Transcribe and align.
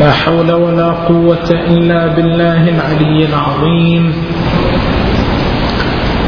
لا 0.00 0.12
حول 0.12 0.52
ولا 0.52 0.90
قوة 0.90 1.50
إلا 1.50 2.06
بالله 2.14 2.68
العلي 2.68 3.24
العظيم. 3.24 4.12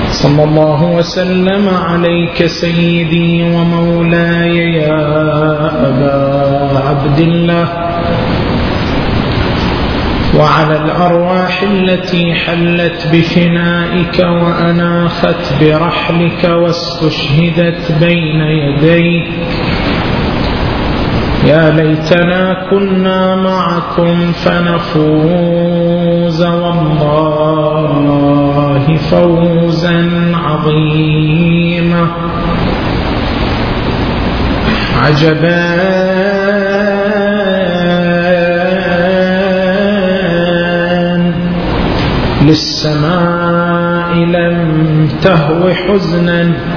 صلى 0.08 0.44
الله 0.44 0.82
وسلم 0.82 1.68
عليك 1.68 2.46
سيدي 2.46 3.42
ومولاي 3.42 4.56
يا 4.56 5.00
أبا 5.88 6.78
عبد 6.88 7.18
الله. 7.18 7.68
وعلى 10.38 10.76
الأرواح 10.76 11.62
التي 11.62 12.34
حلت 12.34 13.08
بفنائك 13.12 14.18
وأناخت 14.18 15.42
برحلك 15.60 16.44
واستشهدت 16.44 17.92
بين 18.00 18.40
يديك. 18.40 19.28
يا 21.44 21.70
ليتنا 21.70 22.70
كنا 22.70 23.36
معكم 23.36 24.32
فنفوز 24.32 25.92
والله 26.42 27.66
فوزا 28.96 30.10
عظيما. 30.34 32.06
عجبا. 35.02 35.92
للسماء 42.42 44.14
لم 44.14 45.08
تهو 45.22 45.74
حزنا. 45.74 46.71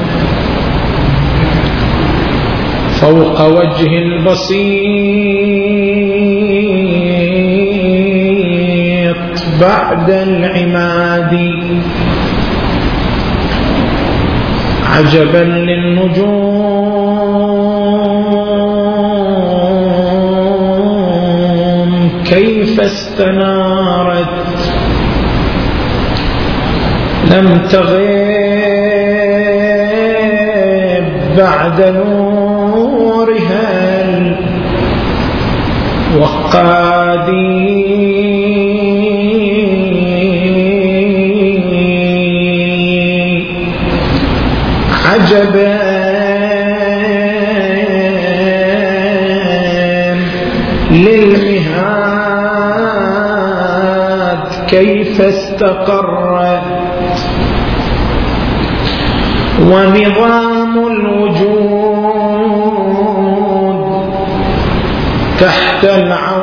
فوق 3.06 3.42
وجه 3.48 3.98
البسيط 3.98 4.66
بعد 9.62 10.10
العماد. 10.10 11.34
عجبا 14.86 15.38
للنجوم. 15.38 16.56
كيف 22.26 22.82
استنارت؟ 22.82 24.74
لم 27.32 27.68
تغيب. 27.72 28.46
بعد 31.38 31.82
نورها 31.82 32.25
الوقادي 36.56 37.56
عجبا. 45.06 45.86
للمهاد 53.16 54.66
كيف 54.68 55.22
استقرت 55.22 56.62
ونظام 59.62 60.88
الوجود 60.88 61.96
تحت 65.40 65.84
العوادي 65.84 66.35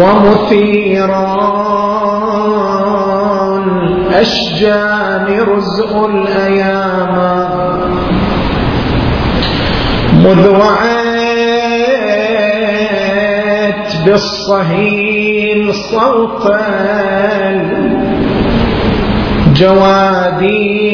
ومثيرا 0.00 1.32
الأشجان 3.64 5.26
رزء 5.40 6.06
الأيام. 6.06 7.14
مذ 10.14 10.48
وعيت 10.48 11.12
بالصهيل 14.06 15.74
صوت 15.74 16.44
جوادي 19.54 20.92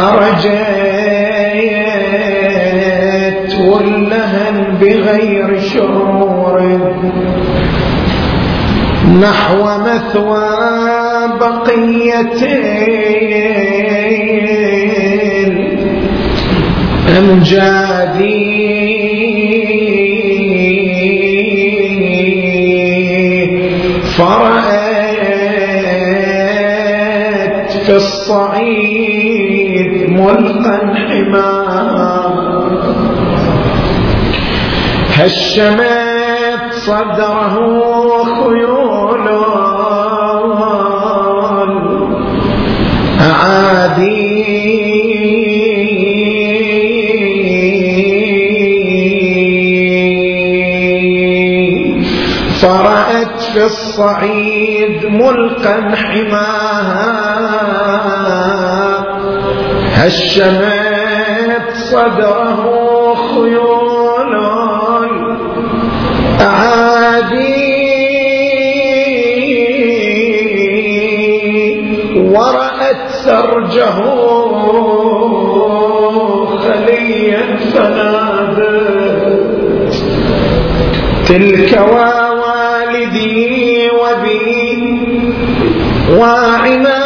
خرجت 0.00 1.80
واللهن 3.68 4.56
بغير 4.80 5.60
شرور 5.60 6.56
نحو 9.20 9.62
مثوى 9.64 10.50
الأمجاد 17.08 18.20
فرأت 24.16 25.10
في 27.86 27.92
الصعيد 27.96 28.99
ملقا 30.20 30.78
حمام 30.94 32.34
هشمت 35.16 36.72
صدره 36.72 37.54
خيول 38.24 39.26
أعادي. 43.20 44.40
فرأت 52.62 53.40
في 53.40 53.64
الصعيد 53.64 55.06
ملقا 55.06 55.94
حماها. 55.94 57.20
هشمت 60.00 61.68
صدره 61.74 63.14
خيول 63.14 64.34
أعادي 70.90 72.16
ورأت 72.16 73.08
سرجه 73.24 74.00
خليا 76.58 77.56
فنادت 77.74 79.20
تلك 81.28 81.72
ووالدي 81.92 83.38
وبي 84.00 84.60
وعمادي 86.18 86.99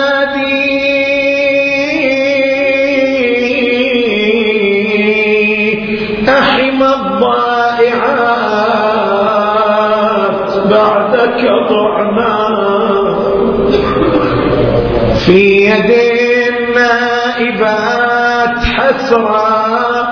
حسرى 19.05 20.07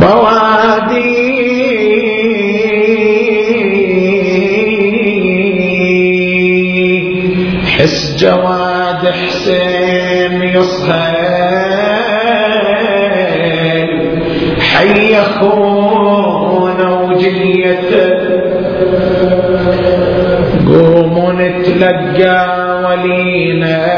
بوادي. 0.00 1.36
حس 7.66 8.16
جواد 8.18 9.02
حسين 9.20 10.42
يصهل 10.42 11.16
حي 14.60 15.14
أخونا 15.14 16.88
وجليته. 17.00 18.08
قوموا 20.66 21.32
نتلقى 21.32 22.38
ولينا. 22.84 23.95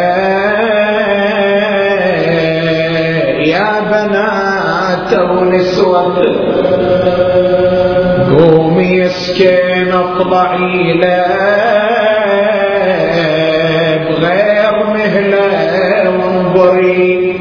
حتى 5.09 5.21
ونسوة 5.21 6.23
قومي 8.39 8.85
يسكن 8.85 9.93
اطلعي 9.93 10.93
له 11.01 11.27
بغير 14.09 14.75
مهلة 14.95 16.11
وانظري. 16.11 17.39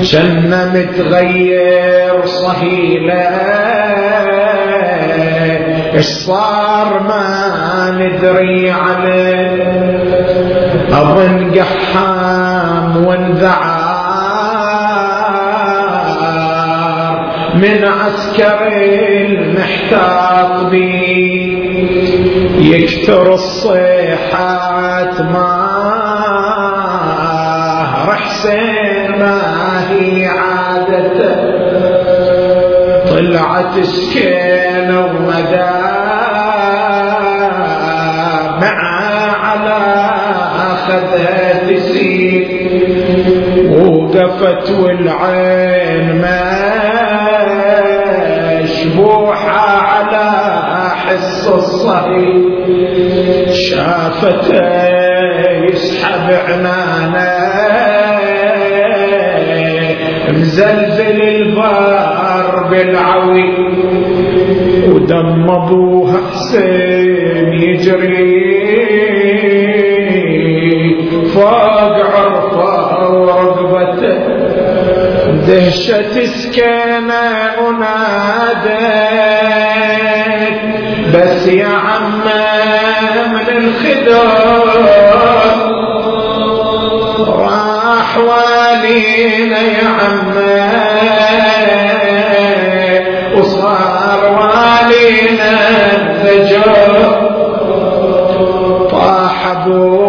جنة 0.00 0.64
متغير 0.74 2.26
صهيلة. 2.26 3.28
اش 5.98 6.06
صار 6.06 7.00
ما 7.08 7.90
ندري 7.98 8.70
عليه؟ 8.70 9.66
أظن 10.92 11.50
قحام 11.54 13.06
وانذعل 13.06 13.75
من 17.56 17.84
عسكر 17.84 18.68
المحتاط 19.20 20.70
بي 20.70 21.46
يكثر 22.58 23.34
الصيحات 23.34 25.20
ما 25.20 25.56
حسين 28.46 29.18
ما 29.18 29.40
هي 29.90 30.26
عادته 30.26 31.36
طلعت 33.10 33.80
سكينة 33.80 35.06
ومدامع 35.06 35.86
على 39.42 39.80
خدها 40.86 41.72
تسير. 41.72 42.46
وقفت 43.70 44.70
والعين 44.70 45.55
حس 51.46 51.52
الصهيب 51.52 52.44
شافته 53.52 54.66
يسحب 55.64 56.30
عنانه 56.48 57.46
مزلزل 60.30 61.22
البار 61.22 62.68
بالعوي 62.70 63.54
ودم 64.88 65.50
ابوها 65.50 66.20
حسين 66.32 67.52
يجري 67.52 68.56
فوق 71.34 71.96
عرفه 72.16 73.10
ورقبته 73.10 74.16
دهشة 75.46 76.24
سكينة 76.24 77.22
ونادت 77.62 78.96
بس 81.16 81.46
يا 81.46 81.66
عمه 81.66 82.46
من 83.32 83.48
الخدار 83.56 84.66
راح 87.28 88.16
والينا 88.18 89.58
يا 89.58 89.88
عمه 89.88 90.66
وصار 93.38 94.20
والينا 94.38 95.50
الفجر 95.96 96.72
طاح 98.90 99.46
ابويا 99.50 100.05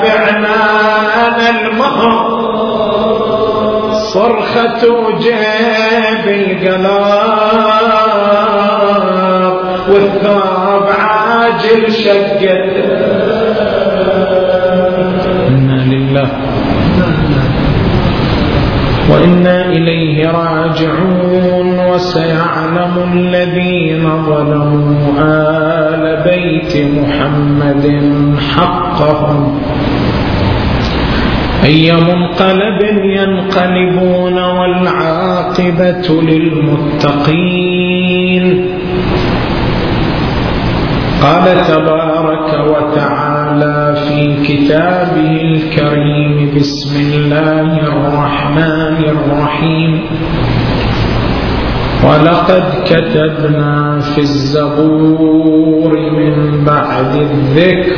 وقبل 0.00 1.46
المهر. 1.56 2.30
صرخة 4.14 4.82
وجيب 4.90 6.24
القلاب 6.26 7.20
والثوب 9.88 10.86
عاجل 10.88 11.92
شقته 11.92 12.86
إنا 15.48 15.78
لله. 15.92 16.28
وإنا 19.10 19.66
إليه 19.66 20.30
راجعون 20.30 21.78
وسيعلم 21.90 22.94
الذين 23.12 24.04
ظلموا 24.26 25.12
آل 25.20 26.22
بيت 26.24 26.72
محمد 26.98 27.84
حقهم 28.56 29.60
أي 31.64 31.92
منقلب 31.92 32.80
ينقلبون 33.04 34.38
والعاقبة 34.38 36.22
للمتقين 37.10 38.44
قال 41.22 41.44
تبارك 41.68 42.50
وتعالى 42.68 43.19
كتابه 44.20 45.30
الكريم. 45.42 46.54
بسم 46.56 46.94
الله 47.00 47.78
الرحمن 47.78 48.96
الرحيم. 49.08 49.92
ولقد 52.04 52.64
كتبنا 52.84 54.00
في 54.00 54.20
الزبور 54.20 55.92
من 56.18 56.64
بعد 56.64 57.10
الذكر 57.16 57.96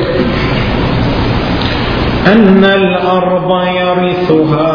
أن 2.32 2.64
الأرض 2.64 3.50
يرثها 3.66 4.72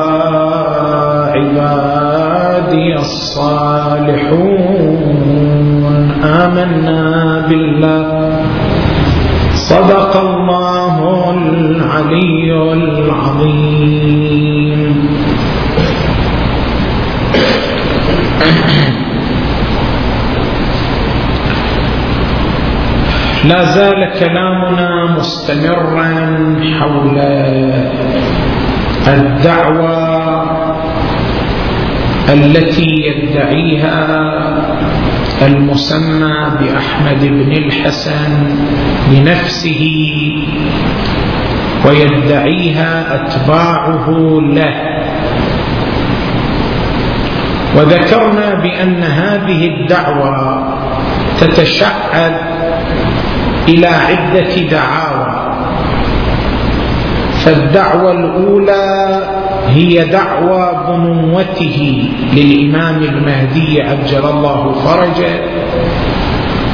عبادي 1.35 2.95
الصالحون. 2.95 4.67
آمنا 6.23 7.45
بالله. 7.49 8.05
صدق 9.53 10.17
الله 10.17 10.76
العلي 11.67 12.49
العظيم. 12.73 14.27
لا 23.45 23.61
زال 23.75 24.01
كلامنا 24.19 25.15
مستمرا 25.17 26.09
حول 26.79 27.17
الدعوة 29.07 29.97
التي 32.29 32.89
يدعيها 33.07 33.99
المسمى 35.41 36.35
بأحمد 36.59 37.21
بن 37.21 37.51
الحسن 37.51 38.31
لنفسه 39.11 39.83
ويدعيها 41.85 43.15
أتباعه 43.15 44.09
له. 44.41 44.73
وذكرنا 47.75 48.53
بأن 48.53 49.03
هذه 49.03 49.67
الدعوة 49.67 50.63
تتشعب 51.39 52.31
إلى 53.67 53.87
عدة 53.87 54.61
دعاوى. 54.71 55.53
فالدعوة 57.45 58.11
الأولى 58.11 59.21
هي 59.67 60.05
دعوى 60.05 60.85
بنوته 60.87 62.09
للإمام 62.33 63.03
المهدي 63.03 63.81
عجل 63.81 64.25
الله 64.25 64.71
فرجه. 64.85 65.39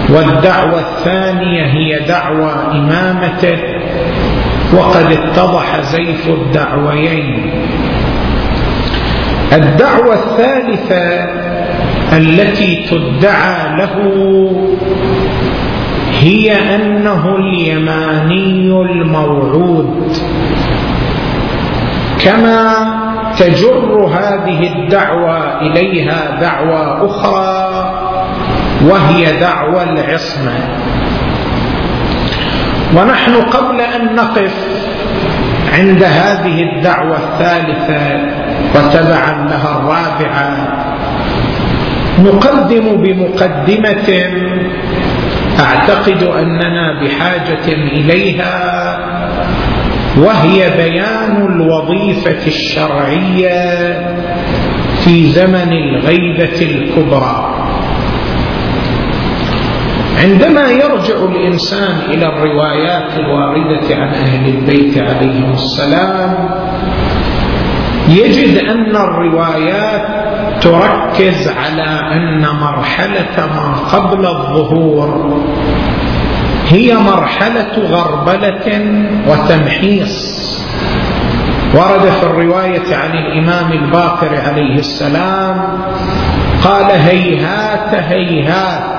والدعوة 0.09 0.79
الثانية 0.79 1.65
هي 1.65 1.99
دعوى 2.07 2.51
إمامته 2.71 3.57
وقد 4.73 5.11
اتضح 5.11 5.81
زيف 5.81 6.29
الدعويين. 6.29 7.51
الدعوة 9.53 10.13
الثالثة 10.13 11.29
التي 12.17 12.85
تدعى 12.91 13.77
له 13.77 13.95
هي 16.19 16.75
أنه 16.75 17.35
اليماني 17.35 18.81
الموعود. 18.81 20.17
كما 22.23 22.73
تجر 23.37 24.05
هذه 24.05 24.73
الدعوة 24.75 25.61
إليها 25.61 26.39
دعوة 26.41 27.05
أخرى 27.05 27.63
وهي 28.85 29.39
دعوة 29.39 29.83
العصمة. 29.83 30.57
ونحن 32.95 33.35
قبل 33.35 33.81
أن 33.81 34.15
نقف 34.15 34.53
عند 35.73 36.03
هذه 36.03 36.63
الدعوة 36.63 37.17
الثالثة 37.17 38.21
وتبعا 38.75 39.47
لها 39.49 39.79
الرابعة 39.79 40.67
نقدم 42.19 43.01
بمقدمة 43.01 44.23
أعتقد 45.59 46.23
أننا 46.23 47.01
بحاجة 47.03 47.73
إليها 47.73 48.99
وهي 50.17 50.69
بيان 50.77 51.45
الوظيفة 51.45 52.47
الشرعية 52.47 53.93
في 55.03 55.27
زمن 55.27 55.73
الغيبة 55.73 56.61
الكبرى. 56.61 57.52
عندما 60.17 60.71
يرجع 60.71 61.15
الإنسان 61.15 61.97
إلى 62.09 62.25
الروايات 62.25 63.19
الواردة 63.19 63.95
عن 63.95 64.07
أهل 64.07 64.49
البيت 64.49 64.97
عليهم 64.97 65.51
السلام 65.53 66.49
يجد 68.09 68.57
أن 68.57 68.95
الروايات 68.95 70.01
تركز 70.61 71.47
على 71.47 72.15
أن 72.15 72.47
مرحلة 72.61 73.47
ما 73.55 73.73
قبل 73.93 74.25
الظهور 74.25 75.41
هي 76.69 76.95
مرحلة 76.95 77.71
غربلة 77.77 78.81
وتمحيص. 79.27 80.43
ورد 81.75 82.01
في 82.09 82.23
الرواية 82.23 82.95
عن 82.95 83.11
الإمام 83.11 83.71
الباقر 83.71 84.35
عليه 84.35 84.75
السلام 84.75 85.79
قال 86.63 86.85
هيهات 86.91 87.95
هيهات 87.95 88.92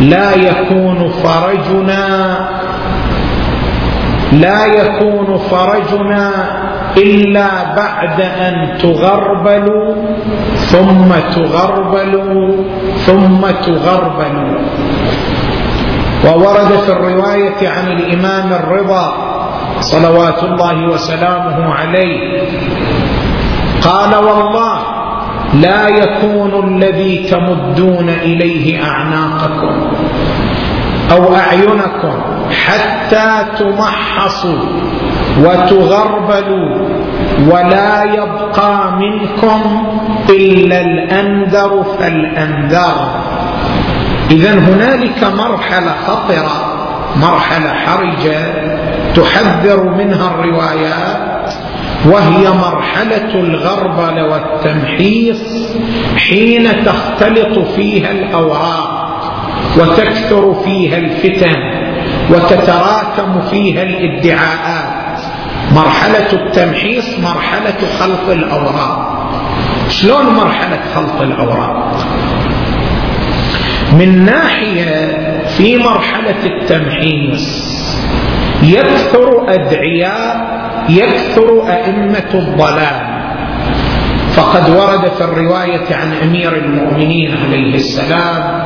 لا 0.00 0.34
يكون 0.34 1.08
فرجنا 1.08 2.36
لا 4.32 4.66
يكون 4.66 5.36
فرجنا 5.36 6.30
إلا 6.96 7.48
بعد 7.76 8.20
أن 8.20 8.78
تغربلوا 8.78 9.94
ثم 10.56 11.08
تغربلوا 11.34 12.64
ثم 13.06 13.40
تغربلوا. 13.66 14.58
وورد 16.24 16.78
في 16.86 16.92
الرواية 16.92 17.68
عن 17.68 17.86
الإمام 17.92 18.52
الرضا 18.52 19.14
صلوات 19.80 20.44
الله 20.44 20.88
وسلامه 20.88 21.74
عليه 21.74 22.42
قال 23.82 24.14
والله 24.14 24.78
لا 25.60 25.88
يكون 25.88 26.68
الذي 26.68 27.28
تمدون 27.30 28.08
إليه 28.08 28.84
أعناقكم 28.84 29.86
أو 31.12 31.34
أعينكم 31.34 32.20
حتى 32.66 33.44
تمحصوا 33.58 34.58
وتغربلوا 35.40 36.88
ولا 37.50 38.04
يبقى 38.04 38.92
منكم 38.92 39.60
إلا 40.30 40.80
الأنذر 40.80 41.84
فالأنذر. 41.98 42.94
إذا 44.30 44.52
هنالك 44.52 45.24
مرحلة 45.24 45.94
خطرة 46.06 46.74
مرحلة 47.16 47.72
حرجة 47.74 48.38
تحذر 49.14 49.82
منها 49.84 50.30
الروايات. 50.30 51.33
وهي 52.06 52.50
مرحلة 52.50 53.34
الغربلة 53.34 54.24
والتمحيص 54.24 55.74
حين 56.16 56.84
تختلط 56.84 57.58
فيها 57.58 58.10
الأوراق 58.10 59.04
وتكثر 59.78 60.54
فيها 60.64 60.98
الفتن 60.98 61.56
وتتراكم 62.30 63.40
فيها 63.50 63.82
الادعاءات. 63.82 64.94
مرحلة 65.72 66.32
التمحيص 66.32 67.18
مرحلة 67.18 67.74
خلق 67.98 68.30
الأوراق 68.30 69.30
شلون 69.88 70.26
مرحلة 70.26 70.80
خلق 70.94 71.22
الأوراق 71.22 72.06
من 73.92 74.24
ناحية 74.24 75.18
في 75.56 75.76
مرحلة 75.76 76.46
التمحيص 76.46 77.74
يكثر 78.62 79.46
أدعياء 79.48 80.63
يكثر 80.88 81.68
أئمة 81.68 82.30
الضلال. 82.34 83.14
فقد 84.36 84.70
ورد 84.70 85.08
في 85.08 85.24
الرواية 85.24 85.94
عن 85.96 86.12
أمير 86.22 86.56
المؤمنين 86.56 87.36
عليه 87.50 87.74
السلام 87.74 88.64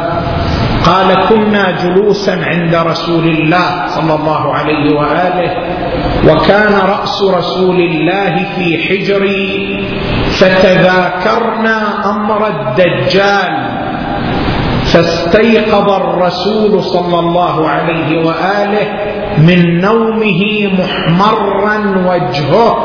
قال 0.85 1.29
كنا 1.29 1.71
جلوسا 1.83 2.31
عند 2.43 2.75
رسول 2.75 3.25
الله 3.29 3.87
صلى 3.87 4.15
الله 4.15 4.55
عليه 4.55 4.95
وآله 4.97 5.51
وكان 6.29 6.73
رأس 6.73 7.23
رسول 7.23 7.81
الله 7.81 8.47
في 8.57 8.79
حجري 8.89 9.85
فتذاكرنا 10.31 12.11
أمر 12.11 12.47
الدجال 12.49 13.79
فاستيقظ 14.85 15.91
الرسول 15.91 16.83
صلى 16.83 17.19
الله 17.19 17.69
عليه 17.69 18.27
وآله 18.27 18.89
من 19.39 19.81
نومه 19.81 20.71
محمرا 20.79 21.77
وجهه 22.09 22.77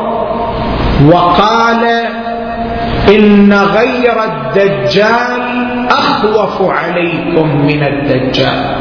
وقال 1.12 1.84
إن 3.08 3.52
غير 3.52 4.16
الدجال 4.24 5.44
أخوف 5.90 6.70
عليكم 6.70 7.66
من 7.66 7.82
الدجال. 7.82 8.74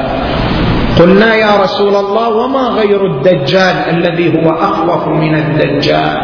قلنا 0.99 1.35
يا 1.35 1.63
رسول 1.63 1.95
الله 1.95 2.29
وما 2.29 2.59
غير 2.59 3.05
الدجال 3.05 3.75
الذي 3.89 4.37
هو 4.37 4.49
أخوف 4.49 5.07
من 5.07 5.35
الدجال؟ 5.35 6.17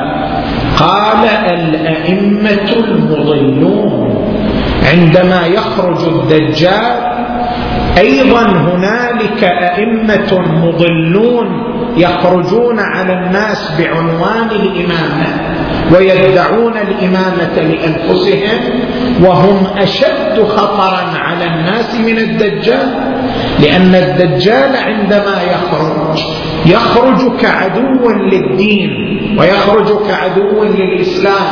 قال 0.80 1.26
الأئمة 1.52 2.72
المضلون. 2.78 4.26
عندما 4.92 5.48
يخرج 5.48 6.08
الدجال 6.08 7.09
أيضا 7.98 8.42
هنالك 8.42 9.44
أئمة 9.44 10.40
مضلون 10.40 11.70
يخرجون 11.98 12.80
على 12.80 13.14
الناس 13.14 13.72
بعنوان 13.80 14.50
الإمامة 14.52 15.28
ويدعون 15.96 16.74
الإمامة 16.78 17.56
لأنفسهم 17.56 18.60
وهم 19.24 19.68
أشد 19.78 20.44
خطرا 20.48 21.18
على 21.18 21.46
الناس 21.46 21.96
من 21.96 22.18
الدجال 22.18 22.94
لأن 23.60 23.96
الدجال 23.96 24.76
عندما 24.76 25.36
يخرج 25.52 26.20
يخرج 26.66 27.38
كعدو 27.42 28.10
للدين 28.10 28.90
ويخرج 29.40 30.08
كعدو 30.08 30.64
للإسلام. 30.64 31.46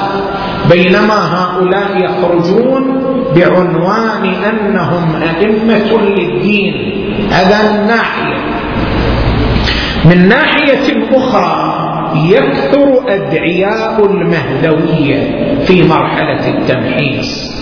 بينما 0.70 1.20
هؤلاء 1.36 1.88
يخرجون 1.98 3.07
بعنوان 3.36 4.34
أنهم 4.50 5.16
أئمة 5.16 6.02
للدين. 6.02 6.74
هذا 7.32 7.72
من 7.72 7.88
ناحيه 7.88 8.38
من 10.06 10.28
ناحية 10.28 11.08
أخرى 11.12 11.78
يكثر 12.16 13.04
أدعياء 13.08 14.06
المهدوية 14.06 15.20
في 15.66 15.84
مرحلة 15.84 16.48
التمحيص. 16.48 17.58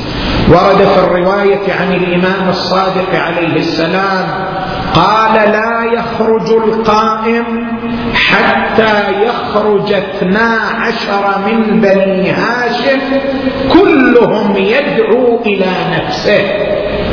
ورد 0.49 0.77
في 0.77 0.99
الرواية 0.99 1.73
عن 1.79 1.93
الإمام 1.93 2.49
الصادق 2.49 3.15
عليه 3.15 3.55
السلام 3.55 4.54
قال 4.95 5.33
لا 5.33 5.83
يخرج 5.93 6.51
القائم 6.51 7.67
حتى 8.13 9.25
يخرج 9.25 9.93
اثنا 9.93 10.59
عشر 10.79 11.37
من 11.45 11.81
بني 11.81 12.31
هاشم 12.31 12.99
كلهم 13.73 14.55
يدعو 14.57 15.41
إلى 15.45 15.71
نفسه. 15.97 16.41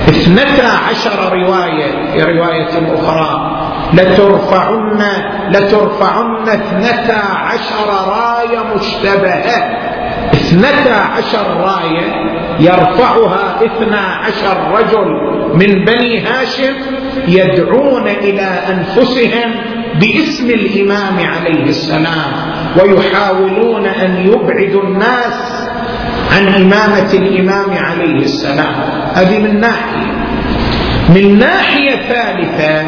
اثنتا 0.08 0.68
عشر 0.90 1.32
رواية 1.32 2.12
في 2.12 2.22
رواية 2.22 2.94
أخرى. 2.94 3.58
لترفعن 3.92 5.02
لترفعن 5.50 6.48
اثنتا 6.48 7.22
عشر 7.34 7.88
راية 8.08 8.74
مشتبهة. 8.74 9.78
اثنتا 10.34 10.94
عشر 11.16 11.46
راية 11.60 12.32
يرفعها 12.60 13.64
اثنا 13.64 14.00
عشر 14.00 14.56
رجل. 14.74 15.41
من 15.54 15.84
بني 15.84 16.20
هاشم 16.20 16.74
يدعون 17.28 18.08
إلى 18.08 18.42
أنفسهم 18.42 19.50
باسم 20.00 20.50
الإمام 20.50 21.18
عليه 21.18 21.64
السلام 21.64 22.32
ويحاولون 22.80 23.86
أن 23.86 24.26
يبعدوا 24.26 24.82
الناس 24.82 25.68
عن 26.32 26.46
إمامة 26.48 27.12
الإمام 27.14 27.70
عليه 27.70 28.16
السلام. 28.16 28.74
هذه 29.14 29.38
من 29.38 29.60
ناحية. 29.60 30.12
من 31.08 31.38
ناحية 31.38 31.96
ثالثة 32.08 32.84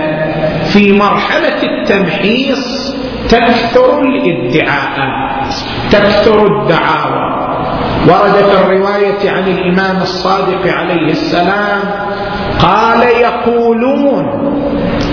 في 0.73 0.93
مرحلة 0.93 1.63
التمحيص 1.63 2.95
تكثر 3.29 4.03
الادعاءات 4.03 5.55
تكثر 5.91 6.47
الدعاوى. 6.47 7.34
ورد 8.09 8.35
في 8.35 8.61
الرواية 8.65 9.31
عن 9.31 9.49
الإمام 9.49 10.03
الصادق 10.03 10.73
عليه 10.73 11.11
السلام 11.11 11.81
قال 12.59 13.03
يقولون 13.03 14.25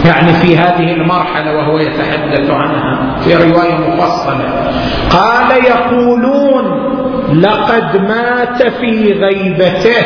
يعني 0.06 0.34
في 0.34 0.58
هذه 0.58 0.94
المرحلة 0.94 1.56
وهو 1.58 1.78
يتحدث 1.80 2.50
عنها 2.50 3.16
في 3.20 3.36
رواية 3.36 3.78
مفصلة 3.78 4.72
قال 5.10 5.66
يقولون 5.66 6.92
لقد 7.34 7.98
مات 7.98 8.64
في 8.64 9.14
غيبته 9.14 10.06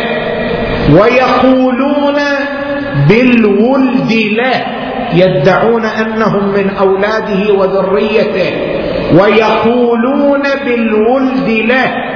ويقولون 0.94 2.16
بالولد 3.10 4.12
له 4.12 4.66
يدعون 5.14 5.86
أنهم 5.86 6.48
من 6.48 6.70
أولاده 6.70 7.54
وذريته 7.54 8.52
ويقولون 9.20 10.42
بالولد 10.66 11.50
له 11.50 12.15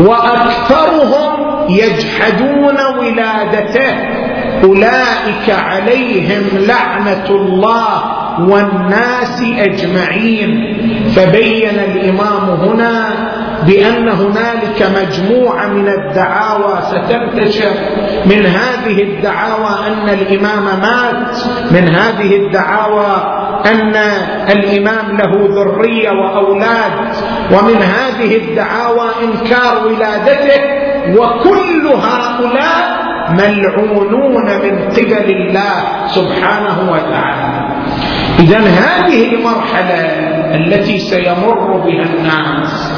وأكثرهم 0.00 1.50
يجحدون 1.68 2.76
ولادته. 2.98 3.94
أولئك 4.64 5.50
عليهم 5.50 6.42
لعنة 6.52 7.26
الله 7.30 8.02
والناس 8.40 9.42
أجمعين. 9.58 10.76
فبين 11.16 11.78
الإمام 11.78 12.50
هنا 12.50 13.04
بأن 13.66 14.08
هنالك 14.08 14.90
مجموعة 15.02 15.66
من 15.66 15.88
الدعاوى 15.88 16.78
ستنتشر. 16.82 17.72
من 18.26 18.46
هذه 18.46 19.02
الدعاوى 19.02 19.86
أن 19.86 20.08
الإمام 20.08 20.64
مات. 20.64 21.36
من 21.70 21.88
هذه 21.94 22.36
الدعاوى 22.36 23.39
أن 23.66 23.96
الإمام 24.50 25.16
له 25.16 25.32
ذرية 25.32 26.10
وأولاد 26.10 26.92
ومن 27.52 27.82
هذه 27.82 28.36
الدعاوى 28.36 29.10
إنكار 29.24 29.86
ولادته 29.86 30.60
وكل 31.18 31.86
هؤلاء 31.86 33.00
ملعونون 33.30 34.44
من 34.44 34.88
قبل 34.88 35.30
الله 35.30 36.06
سبحانه 36.06 36.92
وتعالى. 36.92 37.68
اذا 38.38 38.58
هذه 38.58 39.34
المرحلة 39.34 40.00
التي 40.54 40.98
سيمر 40.98 41.76
بها 41.86 42.04
الناس 42.04 42.92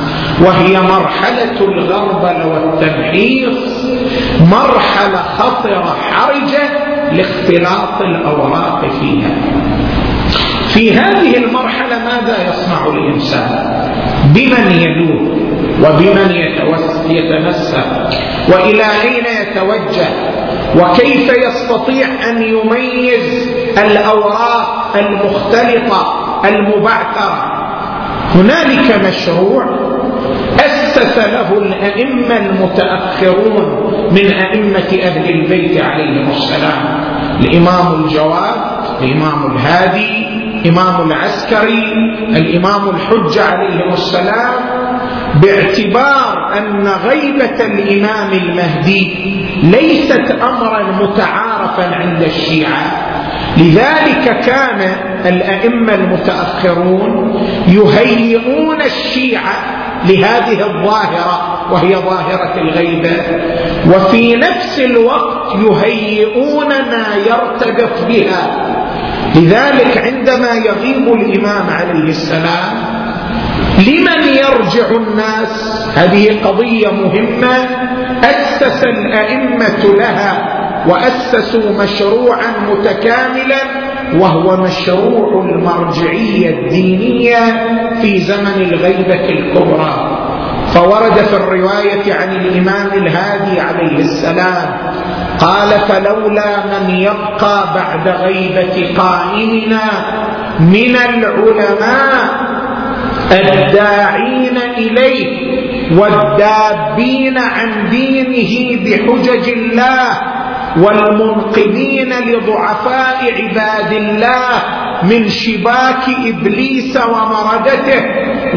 وهي 0.45 0.81
مرحلة 0.81 1.61
الغربله 1.61 2.47
والتمحيص 2.47 3.87
مرحلة 4.41 5.17
خطره 5.17 5.97
حرجة 6.11 6.65
لاختلاط 7.13 8.01
الأوراق 8.01 8.87
فيها. 9.01 9.31
في 10.75 10.93
هذه 10.93 11.37
المرحلة 11.37 11.99
ماذا 11.99 12.37
يصنع 12.51 12.87
الإنسان؟ 12.87 13.83
بمن 14.35 14.71
يلوذ 14.71 15.43
وبمن 15.85 16.31
يتمسك 17.11 17.87
وإلى 18.49 18.85
أين 19.03 19.25
يتوجه؟ 19.43 20.09
وكيف 20.77 21.33
يستطيع 21.47 22.07
أن 22.31 22.43
يميز 22.43 23.49
الأوراق 23.79 24.97
المختلطة 24.97 26.15
المبعثرة؟ 26.45 27.53
هنالك 28.35 29.07
مشروع 29.09 29.65
أسس 30.59 31.19
له 31.19 31.59
الأئمة 31.59 32.37
المتأخرون 32.37 33.93
من 34.11 34.33
أئمة 34.33 35.03
أهل 35.03 35.31
البيت 35.31 35.83
عليهم 35.83 36.31
السلام 36.31 37.03
الإمام 37.41 38.05
الجواد 38.05 38.82
الإمام 39.03 39.53
الهادي 39.53 40.27
الامام 40.65 41.11
العسكري 41.11 41.93
الإمام 42.29 42.89
الحجه 42.89 43.45
عليهم 43.45 43.93
السلام 43.93 44.55
باعتبار 45.35 46.59
أن 46.59 46.89
غيبة 46.89 47.65
الإمام 47.65 48.33
المهدي 48.33 49.33
ليست 49.63 50.31
امرا 50.43 50.83
متعارفا 50.83 51.95
عند 51.95 52.23
الشيعة. 52.23 53.13
لذلك 53.57 54.41
كان 54.41 54.93
الأئمة 55.27 55.95
المتأخرون 55.95 57.41
يهيئون 57.69 58.83
الشيعة 58.83 59.53
لهذه 60.05 60.61
الظاهرة 60.67 61.67
وهي 61.73 61.97
ظاهرة 61.97 62.55
الغيبة 62.57 63.11
وفي 63.87 64.37
نفس 64.37 64.81
الوقت 64.81 65.55
يهيئون 65.55 66.69
ما 66.69 67.07
يرتجف 67.27 68.05
بها 68.09 68.73
لذلك 69.35 69.99
عندما 69.99 70.53
يغيب 70.53 71.13
الإمام 71.13 71.71
عليه 71.71 72.09
السلام 72.09 72.93
لمن 73.79 74.29
يرجع 74.29 74.91
الناس؟ 74.97 75.83
هذه 75.97 76.41
قضية 76.45 76.89
مهمة. 76.89 77.57
أسس 78.25 78.85
الأئمة 78.85 79.95
لها 79.99 80.59
وأسسوا 80.89 81.83
مشروعا 81.83 82.53
متكاملا 82.71 83.63
وهو 84.19 84.57
مشروع 84.57 85.45
المرجعية 85.45 86.51
الدينية 86.51 87.67
في 88.03 88.21
زمن 88.21 88.63
الغيبة 88.73 89.25
الكبرى. 89.29 90.19
فورد 90.75 91.15
في 91.15 91.37
الرواية 91.37 92.15
عن 92.15 92.37
الإمام 92.37 92.89
الهادي 92.93 93.61
عليه 93.61 93.99
السلام 93.99 94.77
قال 95.41 95.81
فلولا 95.89 96.67
من 96.67 96.91
يبقى 96.91 97.75
بعد 97.75 98.09
غيبة 98.09 98.95
قائمنا 98.99 99.85
من 100.61 100.97
العلماء 100.97 102.53
الداعين 103.33 104.59
إليه 104.79 105.53
والدابين 105.99 107.39
عن 107.39 107.89
دينه 107.91 108.85
بحجج 108.85 109.49
الله 109.49 110.09
والمنقذين 110.77 112.13
لضعفاء 112.13 113.33
عباد 113.39 113.93
الله 113.93 114.63
من 115.03 115.29
شباك 115.29 116.09
إبليس 116.27 116.97
ومردته 116.97 118.05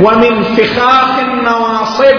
ومن 0.03 0.43
فخاخ 0.43 1.19
النواصب. 1.19 2.17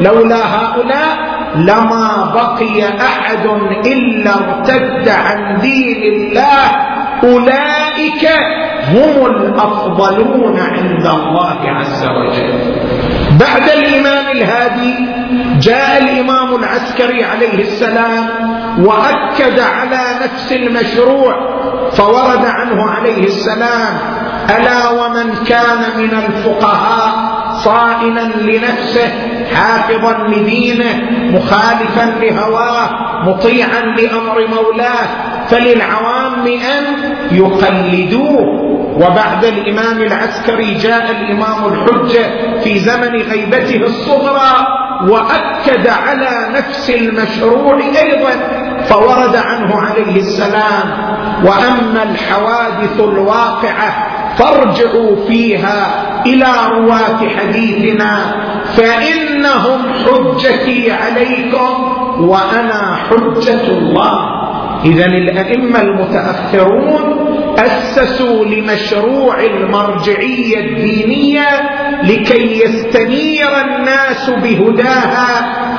لولا 0.00 0.36
هؤلاء 0.36 1.35
لما 1.56 2.32
بقي 2.34 3.00
أحد 3.00 3.46
إلا 3.86 4.34
ارتد 4.34 5.08
عن 5.08 5.60
دين 5.60 6.02
الله 6.12 6.70
أولئك 7.24 8.28
هم 8.88 9.26
الأفضلون 9.26 10.60
عند 10.60 11.06
الله 11.06 11.58
عز 11.64 12.04
وجل. 12.04 12.58
بعد 13.40 13.68
الإمام 13.68 14.36
الهادي 14.36 14.94
جاء 15.60 16.02
الإمام 16.02 16.54
العسكري 16.54 17.24
عليه 17.24 17.60
السلام 17.62 18.28
وأكد 18.84 19.60
على 19.60 20.04
نفس 20.24 20.52
المشروع 20.52 21.34
فورد 21.90 22.44
عنه 22.44 22.90
عليه 22.90 23.24
السلام 23.24 23.98
ألا 24.50 24.90
ومن 24.90 25.34
كان 25.44 25.78
من 25.98 26.10
الفقهاء 26.14 27.35
صائنا 27.64 28.20
لنفسه 28.20 29.08
حافظا 29.54 30.28
لدينه 30.28 31.10
مخالفا 31.10 32.14
لهواه 32.20 32.90
مطيعا 33.24 33.80
لأمر 33.80 34.46
مولاه. 34.48 35.06
فللعوام 35.48 36.46
أن 36.46 36.84
يقلدوه. 37.32 38.66
وبعد 38.96 39.44
الإمام 39.44 40.02
العسكري 40.02 40.74
جاء 40.74 41.10
الإمام 41.10 41.72
الحجة 41.72 42.26
في 42.64 42.78
زمن 42.78 43.22
غيبته 43.22 43.76
الصغرى 43.76 44.66
وأكد 45.08 45.88
على 45.88 46.48
نفس 46.54 46.90
المشروع 46.90 47.78
أيضا 47.78 48.30
فورد 48.88 49.36
عنه 49.36 49.80
عليه 49.80 50.16
السلام. 50.16 51.16
وأما 51.44 52.02
الحوادث 52.02 53.00
الواقعة 53.00 54.08
فارجعوا 54.38 55.26
فيها. 55.28 56.02
إلى 56.26 56.52
رواه 56.70 57.28
حديثنا 57.36 58.18
فإنهم 58.76 59.80
حجتي 59.92 60.92
عليكم 60.92 61.72
وأنا 62.20 62.96
حجة 62.96 63.68
الله. 63.68 64.36
اذا 64.84 65.06
الأئمة 65.06 65.80
المتأخرون 65.80 67.26
أسسوا 67.58 68.44
لمشروع 68.44 69.40
المرجعية 69.40 70.60
الدينية 70.60 71.48
لكي 72.02 72.62
يستنير 72.64 73.48
الناس 73.64 74.30
بهداها 74.30 75.28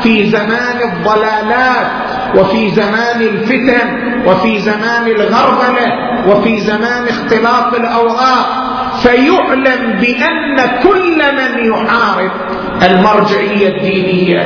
في 0.04 0.26
زمان 0.26 0.78
الضلالات 0.84 1.88
وفي 2.36 2.70
زمان 2.70 3.22
الفتن 3.22 3.88
وفي 4.28 4.60
زمان 4.60 5.08
الغربلة 5.08 5.88
وفي 6.28 6.58
زمان 6.58 7.08
اختلاط 7.08 7.76
الأوراق. 7.76 8.67
فيعلم 9.02 10.00
بأن 10.02 10.56
كل 10.84 11.18
من 11.18 11.72
يحارب 11.72 12.32
المرجعية 12.84 13.68
الدينية 13.68 14.42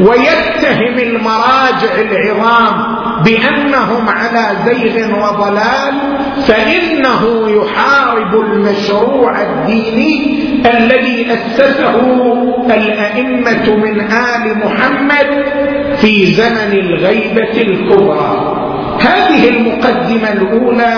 ويتهم 0.00 0.98
المراجع 0.98 1.94
العظام 1.98 2.96
بأنهم 3.24 4.08
على 4.08 4.46
زيغ 4.66 5.08
وضلال 5.22 5.94
فإنه 6.46 7.48
يحارب 7.48 8.34
المشروع 8.34 9.42
الديني 9.42 10.46
الذي 10.66 11.26
أسسه 11.32 11.96
الأئمة 12.66 13.76
من 13.76 14.00
آل 14.00 14.58
محمد 14.64 15.44
في 15.96 16.26
زمن 16.26 16.72
الغيبة 16.72 17.62
الكبرى. 17.62 18.62
هذه 19.00 19.48
المقدمة 19.48 20.32
الأولى 20.32 20.96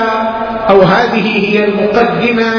أو 0.71 0.83
هذه 0.83 1.49
هي 1.49 1.65
المقدمة 1.65 2.53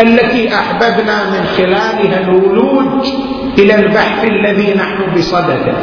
التي 0.00 0.54
أحببنا 0.54 1.30
من 1.30 1.46
خلالها 1.56 2.20
الولوج 2.20 3.06
إلى 3.58 3.74
البحث 3.74 4.24
الذي 4.24 4.74
نحن 4.74 5.16
بصدده. 5.16 5.74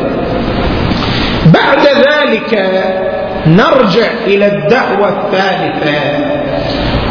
بعد 1.46 1.88
ذلك 1.88 2.72
نرجع 3.48 4.08
إلى 4.28 4.48
الدعوة 4.48 5.10
الثالثة 5.10 6.32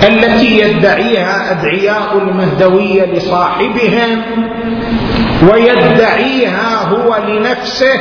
التي 0.08 0.60
يدعيها 0.60 1.50
أدعياء 1.50 2.18
المهدوية 2.18 3.04
لصاحبهم 3.04 4.22
ويدعيها 5.52 6.88
هو 6.88 7.16
لنفسه 7.28 8.00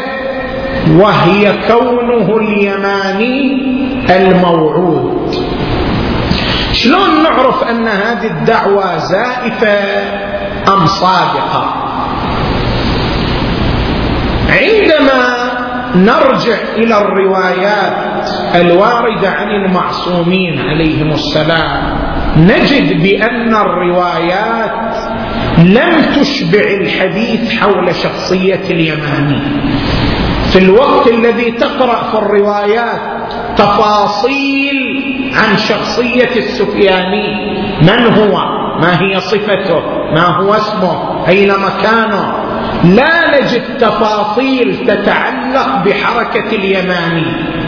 وهي 0.97 1.53
كونه 1.67 2.37
اليماني 2.37 3.69
الموعود. 4.09 5.18
شلون 6.83 7.23
نعرف 7.23 7.63
أن 7.63 7.87
هذه 7.87 8.27
الدعوة 8.27 8.97
زائفة 8.97 9.79
أم 10.73 10.85
صادقة؟ 10.85 11.73
عندما 14.49 15.51
نرجع 15.95 16.57
إلى 16.75 16.97
الروايات 16.97 18.29
الواردة 18.55 19.29
عن 19.29 19.47
المعصومين 19.47 20.59
عليهم 20.59 21.11
السلام 21.11 21.99
نجد 22.37 23.03
بأن 23.03 23.55
الروايات 23.55 24.95
لم 25.57 26.05
تشبع 26.15 26.63
الحديث 26.81 27.59
حول 27.59 27.95
شخصية 27.95 28.61
اليماني. 28.69 29.41
في 30.51 30.59
الوقت 30.59 31.07
الذي 31.07 31.51
تقرأ 31.51 32.11
في 32.11 32.17
الروايات 32.17 33.33
تفاصيل 33.57 34.75
عن 35.33 35.57
شخصية 35.57 36.35
السفياني. 36.35 37.59
من 37.81 38.13
هو؟ 38.13 38.59
ما 38.81 39.01
هي 39.01 39.19
صفته؟ 39.19 39.79
ما 40.13 40.25
هو 40.25 40.53
اسمه؟ 40.53 41.27
أين 41.27 41.51
مكانه؟ 41.51 42.33
لا 42.83 43.39
نجد 43.39 43.77
تفاصيل 43.77 44.87
تتعلق 44.87 45.83
بحركة 45.85 46.55
اليماني. 46.55 47.25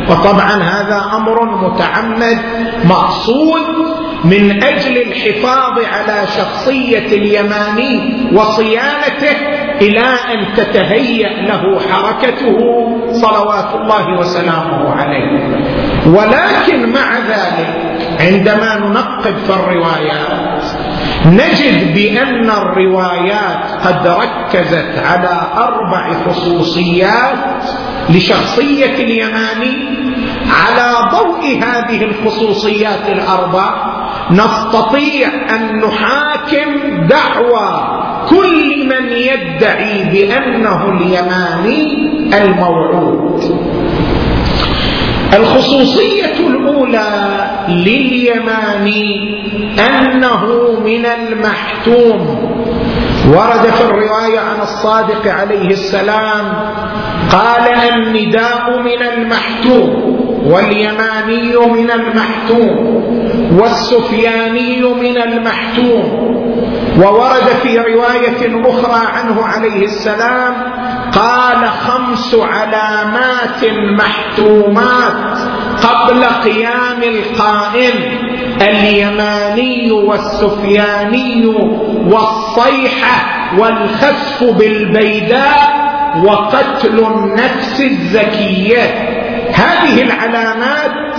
وطبعا 0.09 0.63
هذا 0.63 1.11
أمر 1.15 1.45
متعمد 1.45 2.39
مقصود 2.83 3.91
من 4.23 4.63
أجل 4.63 4.97
الحفاظ 4.97 5.79
على 5.79 6.27
شخصية 6.37 7.05
اليماني 7.05 8.13
وصيانته 8.33 9.37
إلى 9.81 10.05
ان 10.33 10.53
تتهيأ 10.55 11.29
له 11.47 11.79
حركته 11.79 12.57
صلوات 13.11 13.75
الله 13.81 14.19
وسلامه 14.19 14.95
عليه. 14.95 15.61
ولكن 16.05 16.89
مع 16.93 17.17
ذلك 17.17 17.91
عندما 18.19 18.77
ننقب 18.77 19.35
في 19.35 19.49
الروايات 19.49 20.63
نجد 21.25 21.93
بأن 21.93 22.49
الروايات 22.49 23.59
قد 23.85 24.07
ركزت 24.07 25.03
على 25.05 25.47
أربع 25.57 26.13
خصوصيات 26.27 27.37
لشخصية 28.09 28.95
اليماني 28.95 29.75
على 30.49 31.09
ضوء 31.11 31.59
هذه 31.63 32.03
الخصوصيات 32.03 33.07
الأربع. 33.07 33.91
نستطيع 34.31 35.29
أن 35.55 35.79
نحاكم 35.79 36.97
دعوى 37.07 38.01
من 38.91 39.11
يدعي 39.11 40.03
بأنه 40.03 40.89
اليماني 40.89 41.83
الموعود. 42.33 43.41
الخصوصية 45.33 46.47
الأولى 46.47 47.09
لليماني 47.69 49.35
أنه 49.79 50.45
من 50.85 51.05
المحتوم. 51.05 52.51
ورد 53.27 53.65
في 53.71 53.83
الرواية 53.83 54.39
عن 54.39 54.61
الصادق 54.61 55.27
عليه 55.27 55.67
السلام 55.67 56.53
قال 57.31 57.67
النداء 57.93 58.79
من 58.79 59.01
المحتوم 59.13 60.11
واليماني 60.45 61.55
من 61.73 61.91
المحتوم 61.91 63.01
والسفياني 63.59 64.81
من 64.81 65.17
المحتوم. 65.17 66.31
وورد 67.01 67.47
في 67.63 67.77
رواية 67.77 68.69
أخرى 68.69 69.07
عنه 69.07 69.45
عليه 69.45 69.85
السلام 69.85 70.53
قال 71.11 71.67
خمس 71.69 72.35
علامات 72.35 73.65
محتومات 73.97 75.37
قبل 75.83 76.23
قيام 76.23 77.03
القائم 77.03 77.93
اليماني 78.61 79.91
والسفياني 79.91 81.45
والصيحة 82.05 83.25
والخسف 83.57 84.43
بالبيداء 84.43 85.81
وقتل 86.23 86.99
النفس 86.99 87.81
الزكية. 87.81 88.83
هذه 89.53 90.01
العلامات 90.01 91.15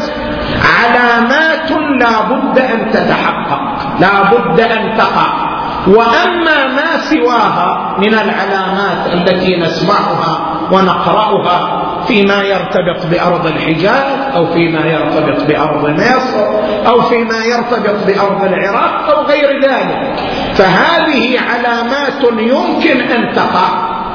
علامات 0.79 1.71
لا 2.01 2.23
بد 2.23 2.59
أن 2.59 2.91
تتحقق 2.93 4.01
لا 4.01 4.23
بد 4.23 4.61
أن 4.61 4.99
تقع. 4.99 5.52
وأما 5.87 6.67
ما 6.67 6.99
سواها 6.99 7.97
من 7.99 8.15
العلامات 8.15 9.07
التي 9.13 9.57
نسمعها 9.57 10.39
ونقرأها 10.73 11.83
فيما 12.09 12.43
يرتبط 12.43 13.07
بأرض 13.11 13.47
الحجاز 13.47 14.05
أو 14.35 14.47
فيما 14.47 14.87
يرتبط 14.87 15.45
بأرض 15.49 15.89
مصر 15.91 16.47
أو 16.87 17.01
فيما 17.01 17.45
يرتبط 17.45 18.07
بأرض 18.07 18.45
العراق 18.45 19.11
أو 19.11 19.23
غير 19.25 19.63
ذلك 19.63 20.13
فهذه 20.55 21.41
علامات 21.41 22.23
يمكن 22.39 23.01
أن 23.01 23.33
تقع 23.35 23.69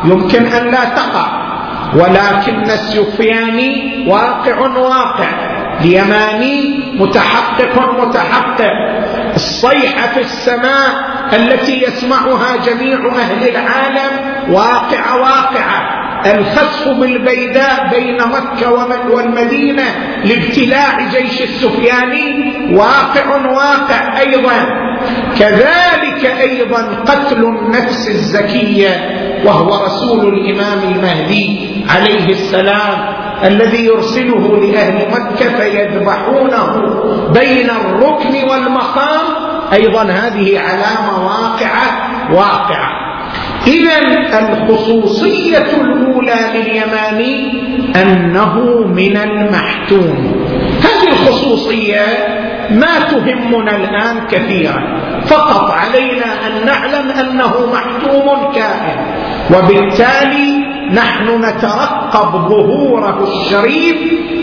يمكن 0.04 0.46
أن 0.46 0.66
لا 0.72 0.84
تقع 0.86 1.48
ولكن 1.96 2.64
السفياني 2.64 4.06
واقع 4.10 4.60
واقع 4.60 5.58
اليماني 5.82 6.80
متحقق 7.00 8.02
متحقق 8.02 8.72
الصيحة 9.38 10.08
في 10.14 10.20
السماء 10.20 10.90
التي 11.34 11.84
يسمعها 11.84 12.56
جميع 12.66 13.00
أهل 13.16 13.48
العالم 13.50 14.14
واقعة 14.50 15.18
واقعة. 15.22 15.98
الخسف 16.26 16.88
بالبيداء 16.88 17.88
بين 17.92 18.18
مكة 18.18 18.72
والمدينة 19.12 19.84
لابتلاع 20.26 21.10
جيش 21.12 21.42
السفياني 21.42 22.76
واقع 22.76 23.36
واقع 23.46 24.20
أيضا. 24.20 24.60
كذلك 25.40 26.26
أيضا 26.42 27.04
قتل 27.08 27.44
النفس 27.44 28.08
الزكية 28.10 28.90
وهو 29.46 29.86
رسول 29.86 30.34
الإمام 30.34 30.80
المهدي 30.92 31.70
عليه 31.90 32.30
السلام. 32.30 33.27
الذي 33.44 33.86
يرسله 33.86 34.60
لأهل 34.62 35.08
مكة 35.12 35.58
فيذبحونه 35.58 36.68
بين 37.34 37.70
الركن 37.70 38.50
والمقام. 38.50 39.26
أيضا 39.74 40.02
هذه 40.02 40.60
علامة 40.60 41.26
واقعة 41.26 42.10
واقعة. 42.34 42.90
اذا 43.68 43.98
الخصوصية 44.40 45.58
الأولى 45.58 46.40
لليماني 46.56 47.64
أنه 47.96 48.56
من 48.88 49.18
المحتوم. 49.18 50.46
هذه 50.84 51.10
الخصوصية 51.12 52.06
ما 52.72 53.00
تهمنا 53.12 53.76
الآن 53.76 54.28
كثيرا. 54.32 54.84
فقط 55.26 55.72
علينا 55.72 56.26
أن 56.48 56.66
نعلم 56.66 57.10
أنه 57.10 57.54
محتوم 57.74 58.54
كائن. 58.54 58.98
وبالتالي 59.56 60.67
نحن 60.94 61.46
نترقب 61.46 62.32
ظهوره 62.50 63.28
الشريف 63.28 63.98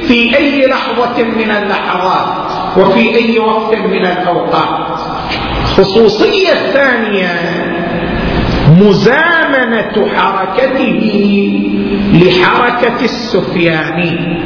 في 0.08 0.36
أي 0.36 0.66
لحظة 0.66 1.22
من 1.22 1.50
اللحظات 1.50 2.50
وفي 2.78 3.14
أي 3.14 3.38
وقت 3.38 3.78
من 3.78 4.06
الأوقات. 4.06 5.00
الخصوصيه 5.78 6.52
الثانية 6.52 7.30
مزامنة 8.80 10.08
حركته 10.16 11.00
لحركة 12.12 13.04
السفياني. 13.04 14.40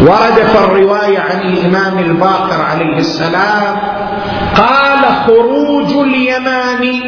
ورد 0.00 0.46
في 0.46 0.58
الرواية 0.64 1.18
عن 1.18 1.40
الإمام 1.40 1.98
الباقر 1.98 2.62
عليه 2.62 2.96
السلام 2.96 3.76
قال 4.56 5.04
خروج 5.26 5.92
اليماني 5.92 7.00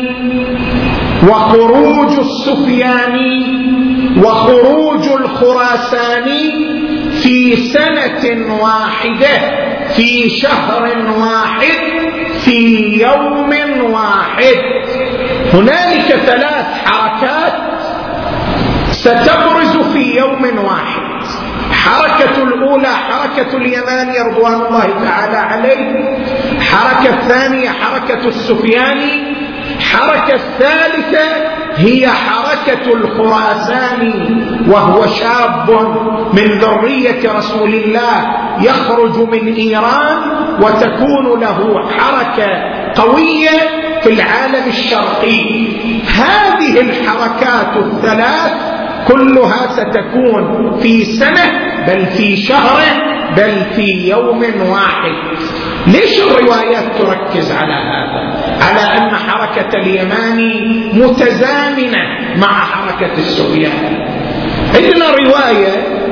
وخروج 1.28 2.18
السفياني 2.18 3.62
وخروج 4.24 5.08
الخراساني 5.20 6.52
في 7.22 7.56
سنة 7.56 8.52
واحدة 8.62 9.62
في 9.96 10.30
شهر 10.30 10.82
واحد 11.18 11.78
في 12.38 13.02
يوم 13.02 13.50
واحد. 13.92 14.56
هنالك 15.54 16.20
ثلاث 16.26 16.66
حركات 16.84 17.52
ستبرز 18.90 19.76
في 19.92 20.16
يوم 20.16 20.64
واحد. 20.64 21.21
حركة 21.92 22.42
الأولى 22.42 22.88
حركة 22.88 23.56
اليماني 23.56 24.18
رضوان 24.20 24.54
الله 24.54 25.04
تعالى 25.04 25.36
عليه. 25.36 26.18
حركة 26.60 27.14
الثانية 27.14 27.68
حركة 27.70 28.28
السفياني 28.28 29.32
حركة 29.80 30.34
الثالثة 30.34 31.28
هي 31.76 32.08
حركة 32.08 32.92
الخراساني 32.92 34.42
وهو 34.68 35.06
شاب 35.06 35.70
من 36.32 36.58
ذرية 36.58 37.32
رسول 37.38 37.74
الله 37.74 38.36
يخرج 38.60 39.18
من 39.18 39.54
إيران 39.54 40.18
وتكون 40.62 41.40
له 41.40 41.88
حركة 41.98 42.48
قوية 43.02 43.58
في 44.02 44.12
العالم 44.12 44.68
الشرقي. 44.68 45.68
هذه 46.06 46.80
الحركات 46.80 47.76
الثلاث 47.76 48.52
كلها 49.08 49.66
ستكون 49.72 50.76
في 50.82 51.04
سنة 51.04 51.71
بل 51.86 52.06
في 52.06 52.36
شهر 52.36 52.80
بل 53.36 53.64
في 53.76 54.08
يوم 54.10 54.42
واحد. 54.70 55.12
ليش 55.86 56.20
الروايات 56.22 56.84
تركز 56.98 57.52
على 57.52 57.72
هذا؟ 57.74 58.32
على 58.60 58.98
أن 58.98 59.16
حركة 59.16 59.68
اليماني 59.78 60.90
متزامنة 60.92 61.98
مع 62.36 62.48
حركة 62.64 63.12
السفياني 63.18 64.06
عندنا 64.74 65.10
رواية 65.10 66.02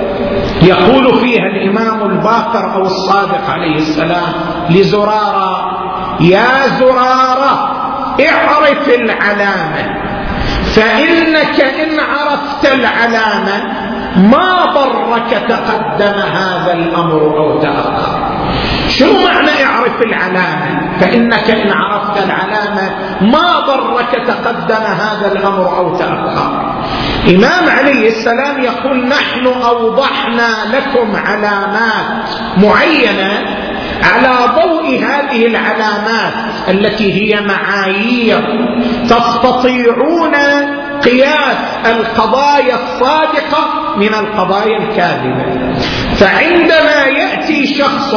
يقول 0.63 1.19
فيها 1.21 1.47
الإمام 1.47 2.11
الباقر 2.11 2.75
أو 2.75 2.83
الصادق 2.83 3.51
عليه 3.51 3.77
السلام 3.77 4.33
لزرارة 4.71 5.71
يا 6.21 6.67
زرارة 6.81 7.77
اعرف 8.29 8.89
العلامة 8.89 10.01
فإنك 10.75 11.61
إن 11.61 12.01
عرفت 12.01 12.73
العلامة 12.75 13.90
ما 14.17 14.65
ضرك 14.75 15.43
تقدم 15.49 16.21
هذا 16.21 16.73
الأمر 16.73 17.37
أو 17.37 17.59
تأخر. 17.59 18.21
شو 18.89 19.13
معنى 19.13 19.65
اعرف 19.65 20.03
العلامة؟ 20.03 20.99
فإنك 21.01 21.51
إن 21.51 21.73
عرفت 21.73 22.25
العلامة 22.25 22.91
ما 23.21 23.61
ضرك 23.61 24.27
تقدم 24.27 24.85
هذا 24.85 25.33
الأمر 25.33 25.77
أو 25.77 25.97
تأخر. 25.97 26.75
إمام 27.29 27.69
عليه 27.79 28.09
السلام 28.09 28.63
يقول 28.63 29.09
نحن 29.09 29.47
أوضحنا 29.47 30.49
لكم 30.75 31.17
علامات 31.27 32.29
معينة 32.57 33.57
على 34.03 34.37
ضوء 34.63 34.85
هذه 34.85 35.47
العلامات 35.47 36.35
التي 36.69 37.13
هي 37.13 37.41
معايير. 37.41 38.69
تستطيعون 39.05 40.35
قياس 41.05 41.57
القضايا 41.87 42.75
الصادقة 42.75 43.81
من 43.97 44.15
القضايا 44.15 44.79
الكاذبة. 44.79 45.75
فعندما 46.15 47.05
يأتي 47.19 47.67
شخص 47.67 48.15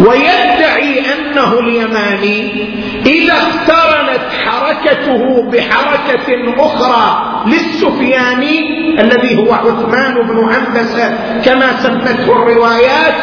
ويدعي 0.00 1.00
أنه 1.12 1.58
اليماني 1.58 2.68
إذا 3.06 3.34
اقترنت 3.34 4.20
حركته 4.44 5.50
بحركة 5.50 6.54
أخرى 6.58 7.22
للسفياني 7.46 8.60
الذي 9.00 9.38
هو 9.38 9.52
عثمان 9.52 10.14
بن 10.14 10.48
عنبسه 10.54 11.18
كما 11.44 11.72
سمته 11.82 12.32
الروايات 12.32 13.14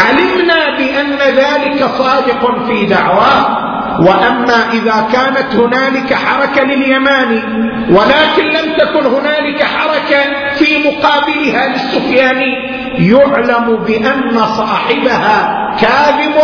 علمنا 0.00 0.76
بأن 0.78 1.18
ذلك 1.36 1.86
صادق 1.98 2.66
في 2.66 2.86
دعواه. 2.86 3.71
وأما 4.00 4.72
إذا 4.72 5.08
كانت 5.12 5.54
هنالك 5.54 6.14
حركة 6.14 6.64
لليماني 6.64 7.42
ولكن 7.90 8.44
لم 8.44 8.72
تكن 8.78 9.06
هنالك 9.06 9.62
حركة 9.62 10.22
في 10.54 10.78
مقابلها 10.78 11.68
للسفياني 11.68 12.54
يعلم 12.98 13.76
بأن 13.86 14.46
صاحبها 14.46 15.58
كاذب 15.80 16.34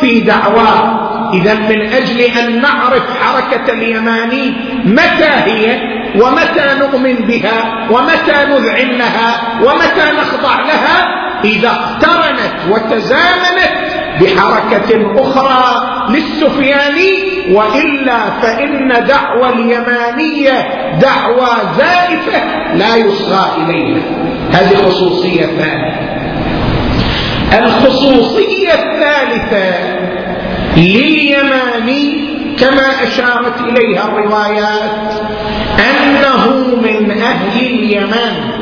في 0.00 0.20
دعواه. 0.20 1.08
إذا 1.34 1.54
من 1.54 1.92
أجل 1.92 2.20
أن 2.20 2.60
نعرف 2.60 3.02
حركة 3.22 3.72
اليماني 3.72 4.54
متى 4.84 5.30
هي؟ 5.44 5.80
ومتى 6.20 6.74
نؤمن 6.78 7.14
بها؟ 7.14 7.88
ومتى 7.90 8.36
نذعن 8.48 8.88
لها 8.88 9.40
ومتى 9.62 10.12
نخضع 10.20 10.60
لها؟ 10.60 11.08
إذا 11.44 11.68
اقترنت 11.68 12.54
وتزامنت 12.70 13.97
بحركة 14.20 15.20
أخرى 15.20 15.88
للسفياني 16.08 17.28
وإلا 17.54 18.30
فإن 18.42 19.04
دعوى 19.08 19.48
اليمانية 19.48 20.68
دعوى 21.00 21.48
زائفة 21.78 22.74
لا 22.74 22.96
يصغى 22.96 23.46
إليها. 23.64 24.02
هذه 24.52 24.76
خصوصية 24.76 25.46
ثانية. 25.46 26.18
الخصوصية 27.58 28.72
الثالثة 28.74 29.98
لليماني 30.76 32.28
كما 32.60 33.02
أشارت 33.06 33.60
إليها 33.60 34.04
الروايات 34.04 35.12
أنه 35.90 36.66
من 36.82 37.10
أهل 37.10 37.60
اليمن 37.66 38.58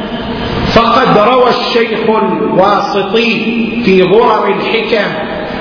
فقد 0.74 1.18
روى 1.18 1.50
الشيخ 1.50 2.00
الواسطي 2.08 3.44
في 3.84 4.02
غرر 4.02 4.48
الحكم 4.48 5.10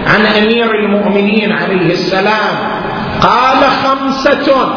عن 0.05 0.25
أمير 0.25 0.71
المؤمنين 0.71 1.51
عليه 1.51 1.91
السلام 1.91 2.55
قال 3.21 3.63
خمسة 3.63 4.69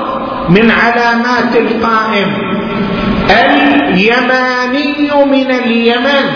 من 0.48 0.70
علامات 0.70 1.56
القائم 1.56 2.58
اليماني 3.30 5.10
من 5.26 5.50
اليمن 5.50 6.26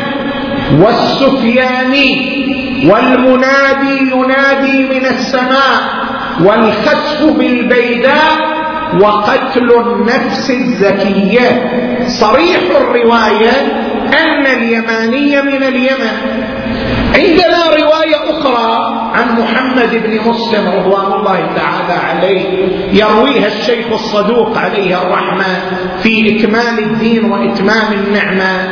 والسفياني 0.81 2.43
والمنادي 2.91 4.11
ينادي 4.13 4.83
من 4.83 5.07
السماء 5.07 6.03
والخسف 6.45 7.23
بالبيداء 7.39 8.53
وقتل 9.01 9.71
النفس 9.81 10.51
الزكية. 10.51 11.71
صريح 12.07 12.61
الرواية 12.81 13.53
أن 14.23 14.47
اليماني 14.47 15.43
من 15.43 15.63
اليمن. 15.63 16.17
عندنا 17.15 17.67
رواية 17.67 18.17
أخرى 18.31 18.93
عن 19.15 19.39
محمد 19.41 19.91
بن 19.91 20.31
مسلم 20.31 20.69
رضوان 20.69 21.13
الله 21.13 21.37
تعالى 21.57 21.93
عليه 22.09 22.69
يرويها 22.93 23.47
الشيخ 23.47 23.87
الصدوق 23.93 24.59
عليه 24.59 25.03
الرحمة 25.03 25.61
في 26.03 26.37
إكمال 26.37 26.79
الدين 26.79 27.33
وإتمام 27.33 27.93
النعمة. 27.93 28.69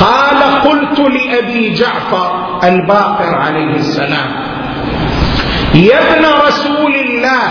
قال 0.00 0.42
قلت 0.42 0.98
لأبي 0.98 1.74
جعفر 1.74 2.58
الباقر 2.64 3.34
عليه 3.34 3.74
السلام 3.76 4.30
يا 5.74 5.98
ابن 6.14 6.24
رسول 6.46 6.94
الله 6.94 7.42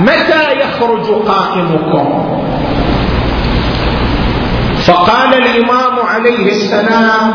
متى 0.00 0.60
يخرج 0.60 1.06
قائمكم؟ 1.28 2.28
فقال 4.86 5.34
الإمام 5.34 5.98
عليه 6.06 6.46
السلام 6.50 7.34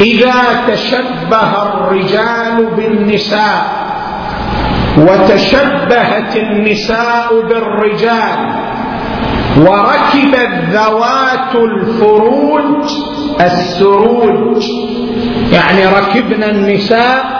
إذا 0.00 0.34
تشبه 0.68 1.62
الرجال 1.62 2.66
بالنساء 2.76 3.78
وتشبهت 4.98 6.36
النساء 6.36 7.28
بالرجال 7.48 8.38
وركبت 9.58 10.50
ذوات 10.70 11.54
الفروج 11.54 12.84
السروج 13.40 14.64
يعني 15.52 15.86
ركبنا 15.86 16.50
النساء 16.50 17.38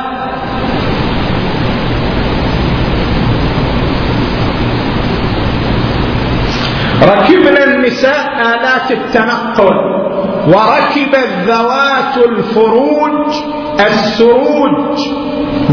ركبنا 7.02 7.64
النساء 7.64 8.32
آلات 8.40 8.90
التنقل. 8.90 10.07
وركبت 10.46 11.28
ذوات 11.46 12.16
الفروج 12.28 13.34
السروج 13.80 15.08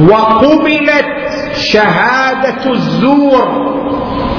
وقبلت 0.10 1.06
شهادة 1.56 2.72
الزور 2.72 3.76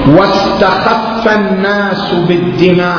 واستخف 0.08 1.28
الناس 1.36 2.14
بالدماء 2.28 2.98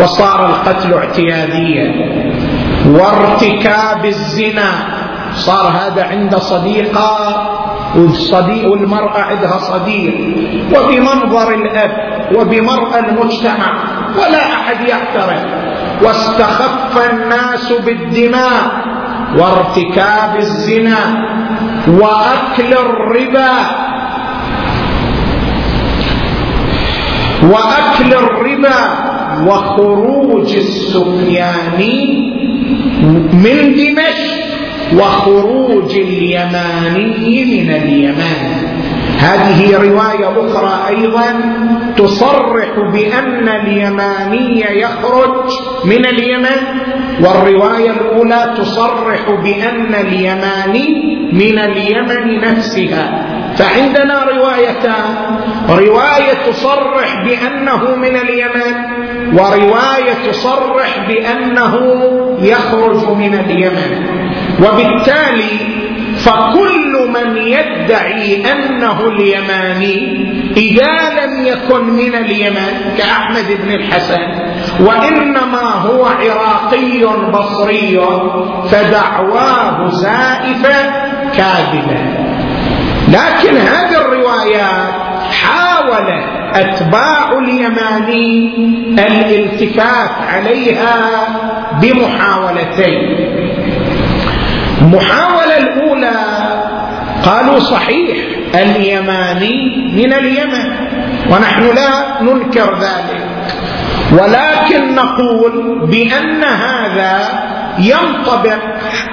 وصار 0.00 0.46
القتل 0.46 0.94
اعتياديا. 0.94 2.20
وارتكاب 2.86 4.04
الزنا 4.04 4.72
صار 5.34 5.66
هذا 5.68 6.04
عند 6.04 6.36
صديقة 6.36 7.46
والصديق 7.96 8.70
والمرأة 8.70 9.20
عندها 9.20 9.58
صديق. 9.58 10.14
وبمنظر 10.74 11.54
الأب 11.54 11.90
وبمرأى 12.34 12.98
المجتمع 12.98 13.72
ولا 14.18 14.52
أحد 14.52 14.80
يعترف. 14.80 15.69
واستخف 16.02 17.10
الناس 17.12 17.72
بالدماء 17.72 18.62
وارتكاب 19.38 20.36
الزنا 20.38 20.98
وأكل 21.88 22.72
الربا 22.72 23.52
وأكل 27.42 28.14
الربا 28.14 28.78
وخروج 29.46 30.56
السفياني 30.56 32.30
من 33.32 33.74
دمشق 33.74 34.40
وخروج 34.94 35.90
اليماني 35.96 37.44
من 37.44 37.70
اليمن. 37.70 38.79
هذه 39.20 39.76
رواية 39.76 40.46
أخرى 40.46 40.88
أيضا 40.88 41.40
تصرح 41.96 42.68
بأن 42.92 43.48
اليماني 43.48 44.80
يخرج 44.80 45.50
من 45.84 46.06
اليمن 46.06 46.60
والرواية 47.20 47.90
الأولى 47.90 48.54
تصرح 48.58 49.30
بأن 49.30 49.94
اليماني 49.94 50.88
من 51.32 51.58
اليمن 51.58 52.40
نفسها. 52.40 53.26
فعندنا 53.56 54.24
روايتان 54.24 55.14
رواية 55.68 56.50
تصرح 56.50 57.24
بأنه 57.24 57.96
من 57.96 58.16
اليمن 58.16 58.74
ورواية 59.38 60.30
تصرح 60.30 61.08
بأنه 61.08 61.74
يخرج 62.42 63.08
من 63.16 63.34
اليمن. 63.34 64.06
وبالتالي 64.58 65.89
فكل 66.24 67.08
من 67.08 67.36
يدعي 67.36 68.52
أنه 68.52 69.08
اليماني 69.08 70.30
إذا 70.56 71.24
لم 71.24 71.46
يكن 71.46 71.84
من 71.84 72.14
اليمن 72.14 72.94
كأحمد 72.98 73.58
بن 73.62 73.72
الحسن 73.72 74.20
وإنما 74.80 75.62
هو 75.62 76.06
عراقي 76.06 77.04
بصري 77.32 78.00
فدعواه 78.70 79.88
زائفه 79.90 80.90
كاذبه 81.36 82.00
لكن 83.08 83.56
هذه 83.56 84.00
الروايات 84.00 84.92
حاول 85.32 86.22
أتباع 86.54 87.38
اليماني 87.38 88.54
الالتفات 88.98 90.10
عليها 90.34 91.10
بمحاولتين. 91.82 93.49
المحاولة 94.80 95.58
الأولى. 95.58 96.12
قالوا 97.24 97.58
صحيح 97.58 98.16
اليماني 98.54 99.90
من 99.96 100.12
اليمن 100.12 100.72
ونحن 101.30 101.62
لا 101.62 102.22
ننكر 102.22 102.74
ذلك. 102.74 103.20
ولكن 104.12 104.94
نقول 104.94 105.86
بأن 105.86 106.44
هذا 106.44 107.18
ينطبق 107.78 108.58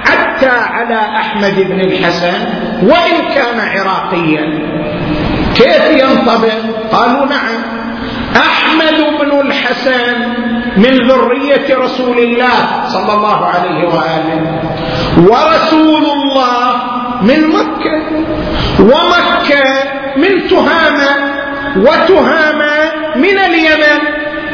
حتى 0.04 0.50
على 0.50 1.00
أحمد 1.16 1.54
بن 1.60 1.80
الحسن 1.80 2.34
وإن 2.82 3.34
كان 3.34 3.60
عراقيا. 3.60 4.58
كيف 5.54 6.02
ينطبق؟ 6.02 6.52
قالوا 6.92 7.26
نعم. 7.26 7.77
أحمد 8.36 8.98
بن 9.20 9.40
الحسن 9.40 10.16
من 10.76 11.08
ذرية 11.08 11.76
رسول 11.76 12.18
الله 12.18 12.88
صلى 12.88 13.12
الله 13.14 13.46
عليه 13.46 13.88
وآله. 13.88 14.60
ورسول 15.18 16.04
الله 16.04 16.82
من 17.22 17.40
مكة 17.48 18.02
ومكة 18.80 19.64
من 20.16 20.48
تهامة 20.48 21.10
وتهامة 21.76 22.74
من 23.16 23.38
اليمن. 23.38 24.00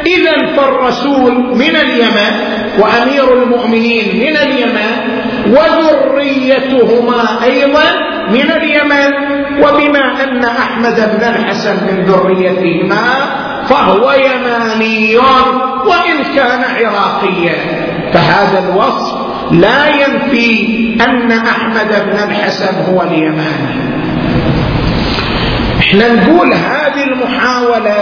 إذا 0.07 0.57
فالرسول 0.57 1.33
من 1.35 1.77
اليمن 1.77 2.33
وأمير 2.79 3.43
المؤمنين 3.43 4.17
من 4.21 4.37
اليمن 4.37 5.24
وذريتهما 5.47 7.45
أيضا 7.45 7.85
من 8.31 8.51
اليمن 8.51 9.35
وبما 9.63 10.25
أن 10.25 10.45
أحمد 10.45 10.97
بن 10.97 11.25
الحسن 11.25 11.75
من 11.87 12.05
ذريتهما 12.05 13.05
فهو 13.69 14.13
يماني 14.13 15.17
وإن 15.87 16.25
كان 16.37 16.65
عراقيا. 16.77 17.57
فهذا 18.13 18.59
الوصف 18.69 19.15
لا 19.51 19.89
ينفي 19.89 20.97
أن 21.09 21.33
أحمد 21.33 21.89
بن 22.07 22.19
الحسن 22.31 22.93
هو 22.93 23.03
اليماني 23.03 23.95
إحنا 25.81 26.09
نقول 26.09 26.53
هذه 26.53 27.03
المحاولة 27.05 27.95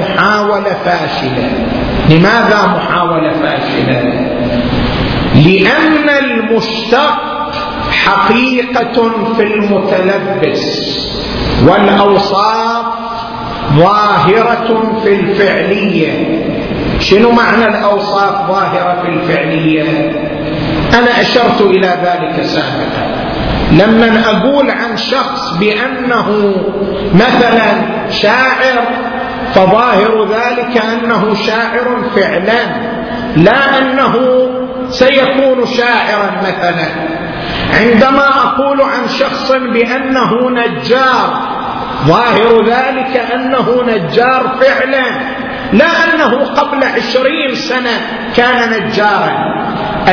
محاولة 0.00 0.76
فاشلة. 0.84 1.50
لماذا 2.10 2.76
محاولة 2.76 3.32
فاشلة؟ 3.32 4.30
لأن 5.34 6.08
المشتق 6.08 7.50
حقيقة 7.90 9.10
في 9.36 9.42
المتلبس 9.42 10.94
والأوصاف 11.68 12.84
ظاهرة 13.76 15.00
في 15.04 15.14
الفعلية. 15.14 16.44
شنو 17.00 17.30
معنى 17.30 17.68
الأوصاف 17.68 18.48
ظاهرة 18.48 19.02
في 19.02 19.08
الفعلية؟ 19.08 20.12
أنا 20.94 21.20
أشرت 21.20 21.60
إلى 21.60 21.88
ذلك 21.88 22.44
سابقا. 22.44 23.14
لما 23.72 24.22
أقول 24.30 24.70
عن 24.70 24.96
شخص 24.96 25.56
بأنه 25.56 26.54
مثلا 27.14 27.62
شاعر 28.10 28.80
فظاهر 29.54 30.28
ذلك 30.28 30.82
أنه 30.84 31.34
شاعر 31.34 32.04
فعلا 32.16 32.64
لا 33.36 33.78
أنه 33.78 34.14
سيكون 34.98 35.66
شاعرا 35.66 36.30
مثلا. 36.42 36.86
عندما 37.80 38.28
أقول 38.28 38.80
عن 38.80 39.08
شخص 39.08 39.52
بأنه 39.52 40.50
نجار 40.50 41.54
ظاهر 42.06 42.66
ذلك 42.66 43.16
أنه 43.34 43.82
نجار 43.86 44.56
فعلا 44.60 45.04
لا 45.72 45.86
أنه 46.04 46.44
قبل 46.44 46.84
عشرين 46.84 47.54
سنة 47.54 48.00
كان 48.36 48.70
نجارا. 48.70 49.54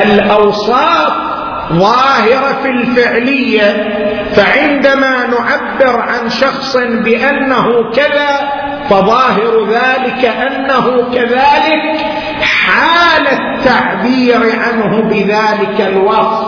الأوصاف 0.04 1.32
ظاهرة 1.74 2.62
في 2.63 2.70
الفعلية 2.70 3.98
فعندما 4.36 5.28
نعبر 5.28 6.00
عن 6.02 6.30
شخص 6.30 6.78
بأنه 6.78 7.91
كذا 7.96 8.39
فظاهر 8.89 9.67
ذلك 9.70 10.26
أنه 10.26 11.12
كذلك 11.13 12.06
حال 12.42 13.28
التعبير 13.28 14.40
عنه 14.60 15.02
بذلك 15.02 15.82
الوصف. 15.82 16.48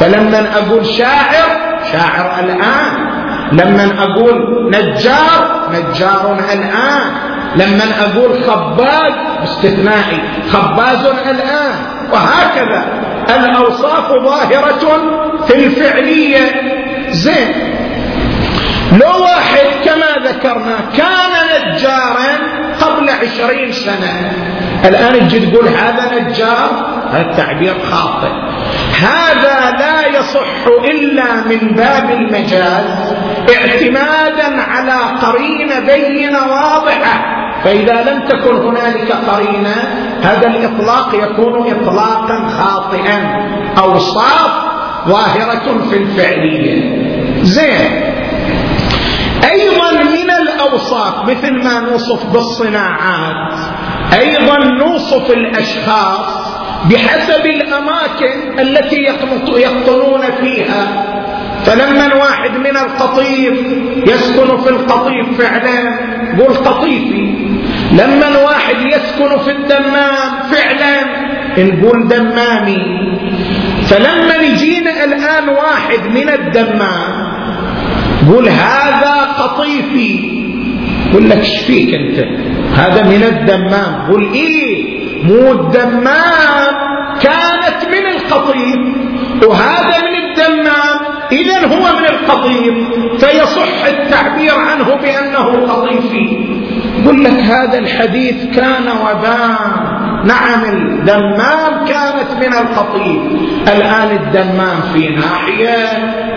فلما 0.00 0.58
أقول 0.58 0.86
شاعر 0.86 1.78
شاعر 1.92 2.40
الآن. 2.40 3.06
لما 3.52 4.02
أقول 4.02 4.68
نجار 4.70 5.68
نجار 5.70 6.38
الآن. 6.52 7.12
لما 7.56 7.84
أقول 8.00 8.44
خباز 8.44 9.12
استثنائي 9.42 10.20
خباز 10.52 11.04
الآن. 11.06 11.76
وهكذا 12.12 12.84
الأوصاف 13.28 14.08
ظاهرة 14.08 15.00
في 15.46 15.54
الفعلية. 15.54 16.62
زين. 17.10 17.76
لو 18.92 19.22
واحد 19.22 19.66
كما 19.84 20.28
ذكرنا 20.28 20.76
كان 20.96 21.72
نجارا 21.72 22.38
قبل 23.06 23.26
عشرين 23.26 23.72
سنة. 23.72 24.32
الآن 24.84 25.28
تجي 25.28 25.46
تقول 25.46 25.68
هذا 25.68 26.22
نجار؟ 26.22 26.70
هذا 27.12 27.20
التعبير 27.20 27.74
خاطئ. 27.90 28.32
هذا 29.02 29.76
لا 29.78 30.18
يصح 30.18 30.66
إلا 30.84 31.34
من 31.34 31.74
باب 31.74 32.10
المجاز 32.10 33.14
اعتمادا 33.56 34.62
على 34.62 35.18
قرينة 35.22 35.80
بينة 35.80 36.38
واضحة. 36.38 37.36
فإذا 37.64 38.02
لم 38.02 38.28
تكن 38.28 38.56
هنالك 38.56 39.12
قرينة 39.12 39.74
هذا 40.22 40.46
الإطلاق 40.46 41.14
يكون 41.14 41.70
إطلاقا 41.70 42.48
خاطئا. 42.48 43.48
أوصاف 43.78 44.50
ظاهرة 45.08 45.88
في 45.90 45.96
الفعلية. 45.96 47.06
زين. 47.42 48.00
أيضا 49.52 49.92
من 49.92 50.30
الأوصاف 50.66 51.30
مثل 51.30 51.64
ما 51.64 51.80
نوصف 51.80 52.26
بالصناعات. 52.26 53.58
أيضا 54.12 54.58
نوصف 54.58 55.30
الأشخاص 55.30 56.46
بحسب 56.90 57.46
الأماكن 57.46 58.60
التي 58.60 58.96
يقطنون 59.56 60.22
فيها. 60.40 61.04
فلما 61.64 62.14
واحد 62.14 62.56
من 62.58 62.76
القطيف 62.76 63.54
يسكن 64.06 64.56
في 64.56 64.70
القطيف 64.70 65.42
فعلا 65.42 65.98
قول 66.38 66.54
قطيفي. 66.54 67.34
لما 67.92 68.38
واحد 68.38 68.76
يسكن 68.80 69.38
في 69.38 69.50
الدمام 69.50 70.42
فعلا 70.52 71.06
نقول 71.58 72.08
دمامي. 72.08 72.78
فلما 73.86 74.34
يجينا 74.34 75.04
الآن 75.04 75.48
واحد 75.48 76.06
من 76.14 76.28
الدمام 76.28 77.26
قول 78.30 78.48
هذا 78.48 79.34
قطيفي. 79.38 80.45
يقول 81.10 81.30
لك 81.30 81.38
إيش 81.38 81.60
فيك 81.60 81.94
أنت؟ 81.94 82.18
هذا 82.74 83.02
من 83.02 83.22
الدمام. 83.22 84.06
قول 84.10 84.32
إيه؟ 84.32 84.96
مو 85.22 85.52
الدمام 85.52 86.74
كانت 87.22 87.78
من 87.92 88.06
القطيف 88.06 88.78
وهذا 89.48 89.98
من 89.98 90.16
الدمام 90.30 90.98
اذا 91.32 91.66
هو 91.66 91.98
من 91.98 92.04
القطيف 92.04 92.74
فيصح 93.24 93.84
التعبير 93.88 94.54
عنه 94.54 94.94
بأنه 94.94 95.72
قطيفي 95.72 96.46
يقول 97.02 97.24
لك 97.24 97.32
هذا 97.32 97.78
الحديث 97.78 98.56
كان 98.56 98.88
وبان 98.88 99.85
نعم 100.26 100.64
الدمام 100.64 101.84
كانت 101.86 102.30
من 102.40 102.54
القطيف. 102.54 103.22
الآن 103.68 104.10
الدمام 104.16 104.80
في 104.94 105.08
ناحية 105.08 105.76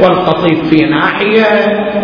والقطيف 0.01 0.69
في 0.69 0.85
ناحية 0.85 1.45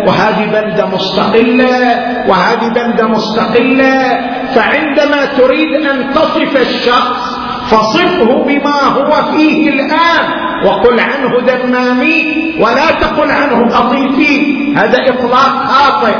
وهذه 0.06 0.46
بلدة 0.52 0.86
مستقلة 0.86 2.04
وهذه 2.28 2.68
بلدة 2.68 3.08
مستقلة. 3.08 4.20
فعندما 4.54 5.24
تريد 5.38 5.86
أن 5.86 6.14
تصف 6.14 6.56
الشخص 6.56 7.38
فصفه 7.70 8.44
بما 8.46 8.80
هو 8.80 9.32
فيه 9.32 9.68
الآن. 9.68 10.46
وقل 10.64 11.00
عنه 11.00 11.40
دمامي 11.40 12.54
ولا 12.60 12.90
تقل 13.00 13.30
عنه 13.30 13.76
قطيفي. 13.76 14.74
هذا 14.76 14.98
إطلاق 15.08 15.66
خاطئ. 15.66 16.14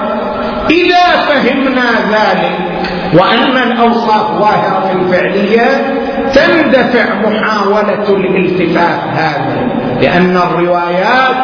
إذا 0.70 1.06
فهمنا 1.28 1.90
ذلك 2.10 2.75
وأن 3.14 3.56
الأوصاف 3.72 4.38
ظاهرة 4.38 4.92
الفعلية 5.00 5.68
تندفع 6.34 7.14
محاولة 7.14 8.08
الالتفات 8.08 9.00
هذا 9.12 9.66
لأن 10.02 10.36
الروايات 10.36 11.36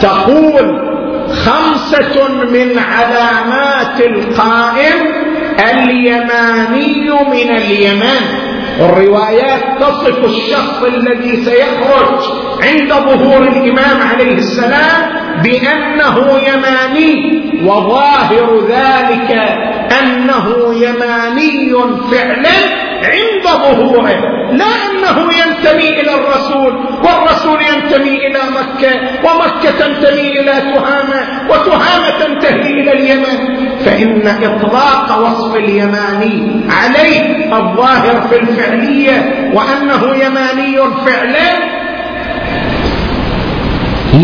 تقول 0.00 0.86
خمسة 1.28 2.28
من 2.52 2.78
علامات 2.78 4.00
القائم 4.00 5.26
اليماني 5.72 7.10
من 7.10 7.56
اليمن. 7.56 8.46
الروايات 8.80 9.62
تصف 9.80 10.24
الشخص 10.24 10.82
الذي 10.82 11.44
سيخرج 11.44 12.22
عند 12.62 12.92
ظهور 12.92 13.42
الإمام 13.42 14.08
عليه 14.12 14.34
السلام 14.34 15.12
بأنه 15.42 16.38
يماني 16.48 17.42
وظاهر 17.64 18.60
ذلك 18.68 19.48
أنه 19.92 20.74
يماني 20.74 21.74
فعلا 22.10 22.86
عند 23.02 23.44
ظهوره 23.44 24.08
لا 24.52 24.64
أنه 24.64 25.32
ينتمي 25.32 26.00
إلى 26.00 26.14
الرسول 26.14 26.74
والرسول 27.02 27.58
ينتمي 27.62 28.26
إلى 28.26 28.38
مكة 28.58 29.00
ومكة 29.24 29.70
تنتمي 29.70 30.40
إلى 30.40 30.52
تهامة 30.52 31.50
وتهامة 31.50 32.10
تنتهي 32.20 32.80
إلى 32.80 32.92
اليمن. 32.92 33.56
فإن 33.84 34.28
إطلاق 34.42 35.18
وصف 35.18 35.56
اليماني 35.56 36.64
عليه 36.70 37.54
الظاهر 37.56 38.28
في 38.30 38.36
الفعلية 38.38 39.50
وأنه 39.54 40.24
يماني 40.24 40.76
فعلا 41.06 41.76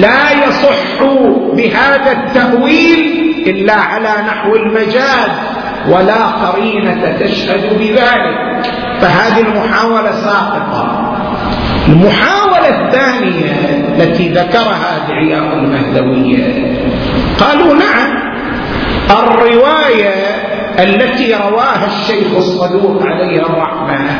لا 0.00 0.46
يصح 0.46 1.02
بهذا 1.56 2.12
التأويل 2.12 3.22
إلا 3.46 3.74
على 3.74 4.14
نحو 4.26 4.56
المجاز. 4.56 5.51
ولا 5.88 6.26
قرينة 6.26 7.18
تشهد 7.20 7.78
بذلك. 7.78 8.66
فهذه 9.00 9.40
المحاولة 9.40 10.10
ساقطة. 10.10 11.12
المحاولة 11.88 12.68
الثانية 12.68 13.52
التي 13.88 14.28
ذكرها 14.28 15.08
دعياء 15.08 15.54
المهدوية. 15.54 16.76
قالوا 17.40 17.74
نعم 17.74 18.32
الرواية 19.10 20.12
التي 20.78 21.34
رواها 21.34 21.86
الشيخ 21.86 22.36
الصدوق 22.36 23.02
عليه 23.02 23.40
الرحمة 23.40 24.10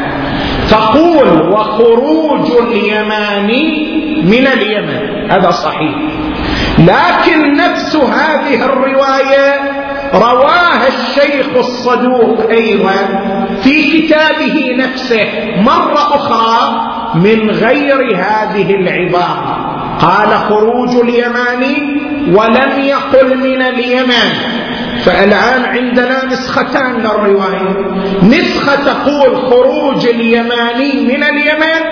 تقول 0.71 1.53
وخروج 1.53 2.51
اليماني 2.73 3.93
من 4.25 4.47
اليمن. 4.47 5.31
هذا 5.31 5.51
صحيح. 5.51 5.95
لكن 6.79 7.53
نفس 7.57 7.97
هذه 7.97 8.65
الرواية 8.65 9.61
رواها 10.15 10.89
الشيخ 10.89 11.47
الصدوق 11.57 12.51
أيضا 12.51 12.97
في 13.63 14.01
كتابه 14.01 14.77
نفسه 14.79 15.27
مرة 15.57 16.15
أخرى 16.15 16.83
من 17.15 17.51
غير 17.51 18.17
هذه 18.17 18.75
العبارة. 18.75 19.69
قال 20.01 20.29
خروج 20.29 20.97
اليماني 20.97 22.03
ولم 22.35 22.81
يقل 22.85 23.39
من 23.39 23.63
اليمن. 23.63 24.53
فالآن 25.05 25.65
عندنا 25.65 26.25
نسختان 26.25 26.97
للرواية 27.01 27.77
نسخة 28.23 28.77
تقول 28.77 29.37
خروج 29.37 30.07
اليماني 30.07 30.93
من 30.93 31.23
اليمن 31.23 31.83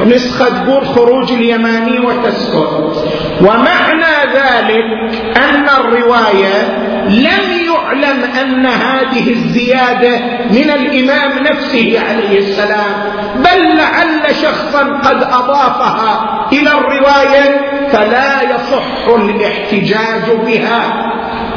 ونسخة 0.00 0.48
تقول 0.48 0.86
خروج 0.86 1.32
اليماني 1.32 1.98
وتسكت 1.98 3.04
ومعنى 3.40 4.32
ذلك 4.34 5.14
أن 5.36 5.68
الرواية 5.80 6.88
لم 7.08 7.57
يعلم 7.88 8.24
أن 8.24 8.66
هذه 8.66 9.30
الزيادة 9.30 10.18
من 10.50 10.70
الإمام 10.70 11.38
نفسه 11.38 12.00
عليه 12.08 12.38
السلام 12.38 12.92
بل 13.36 13.76
لعل 13.76 14.36
شخصا 14.42 14.82
قد 14.82 15.22
أضافها 15.22 16.48
إلى 16.52 16.70
الرواية 16.70 17.60
فلا 17.92 18.42
يصح 18.42 19.14
الاحتجاج 19.14 20.36
بها. 20.46 21.04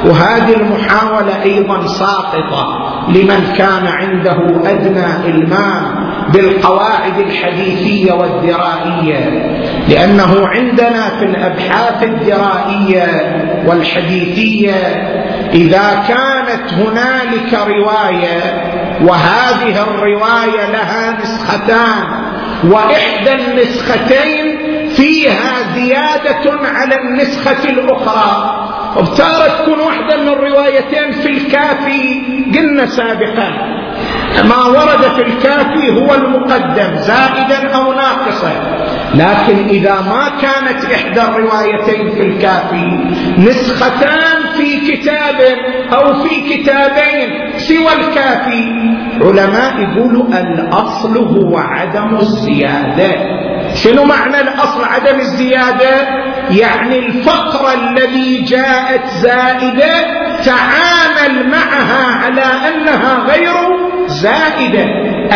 وهذه 0.06 0.54
المحاولة 0.54 1.44
أيضا 1.44 1.88
ساقطة 1.88 2.92
لمن 3.10 3.54
كان 3.58 3.88
عنده 3.88 4.72
أدنى 4.72 5.26
إلمام 5.26 6.12
بالقواعد 6.34 7.20
الحديثية 7.20 8.14
والدرائية 8.14 9.52
لأنه 9.90 10.48
عندنا 10.48 11.10
في 11.20 11.26
الأبحاث 11.26 12.04
الدرائية 12.04 13.08
والحديثية 13.68 14.74
إذا 15.54 16.04
كانت 16.08 16.74
هنالك 16.74 17.54
رواية 17.54 18.72
وهذه 19.02 19.84
الرواية 19.84 20.72
لها 20.72 21.18
نسختان 21.22 22.04
وإحدى 22.64 23.34
النسختين 23.34 24.58
فيها 24.90 25.74
زيادة 25.76 26.52
على 26.64 26.96
النسخة 26.96 27.70
الأخرى. 27.70 28.58
وبتارة 28.98 29.48
تكون 29.48 29.80
واحدة 29.80 30.18
من 30.18 30.28
الروايتين 30.28 31.12
في 31.12 31.30
الكافي 31.30 32.24
قلنا 32.56 32.86
سابقا. 32.86 33.52
ما 34.44 34.66
ورد 34.66 35.02
في 35.16 35.22
الكافي 35.22 35.90
هو 35.92 36.16
المقدم 36.16 36.96
زائدا 36.96 37.76
أو 37.76 37.94
ناقصا. 37.94 38.52
لكن 39.16 39.68
إذا 39.70 39.94
ما 39.94 40.32
كانت 40.42 40.86
إحدى 40.94 41.22
الروايتين 41.22 42.10
في 42.10 42.22
الكافي 42.22 43.00
نسختان 43.38 44.38
في 44.58 44.71
كتاب 44.88 45.42
أو 45.94 46.14
في 46.14 46.42
كتابين 46.50 47.30
سوى 47.58 47.94
الكافي. 48.00 48.92
علماء 49.22 49.74
يقولوا 49.80 50.26
الأصل 50.28 51.18
هو 51.18 51.58
عدم 51.58 52.16
الزيادة. 52.16 53.12
شنو 53.76 54.04
معنى 54.04 54.42
الأصل 54.42 54.84
عدم 54.84 55.20
الزيادة؟ 55.20 56.22
يعني 56.52 57.00
الفقرة 57.00 57.74
الذي 57.74 58.42
جاءت 58.42 59.06
زائدة 59.08 60.31
تعامل 60.46 61.50
معها 61.50 62.26
على 62.26 62.44
أنها 62.70 63.26
غير 63.28 63.54
زائدة. 64.08 64.86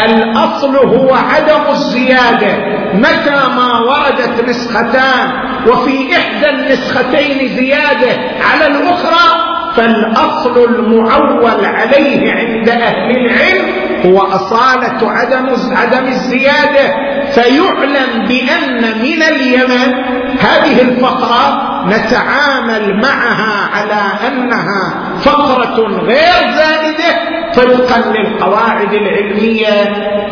الأصل 0.05 0.75
هو 0.77 1.13
عدم 1.13 1.71
الزيادة. 1.71 2.57
متى 2.93 3.41
ما 3.55 3.79
وردت 3.79 4.49
نسختان 4.49 5.27
وفي 5.67 6.11
إحدى 6.17 6.49
النسختين 6.49 7.55
زيادة 7.55 8.11
على 8.51 8.67
الأخرى 8.67 9.55
فالأصل 9.75 10.63
المعول 10.63 11.65
عليه 11.65 12.31
عند 12.31 12.69
أهل 12.69 13.11
العلم 13.11 13.84
هو 14.05 14.19
أصالة 14.19 15.11
عدم 15.11 15.45
عدم 15.71 16.07
الزيادة. 16.07 17.05
فيعلم 17.33 18.25
بأن 18.27 18.81
من 19.01 19.23
اليمن 19.23 19.93
هذه 20.39 20.81
الفقرة 20.81 21.71
نتعامل 21.87 23.01
معها 23.01 23.69
على 23.73 24.01
أنها 24.27 24.93
فقرة 25.23 25.87
غير 26.01 26.51
زائدة 26.55 27.35
طبقا 27.55 28.11
للقواعد 28.11 28.93
العلمية 28.93 29.83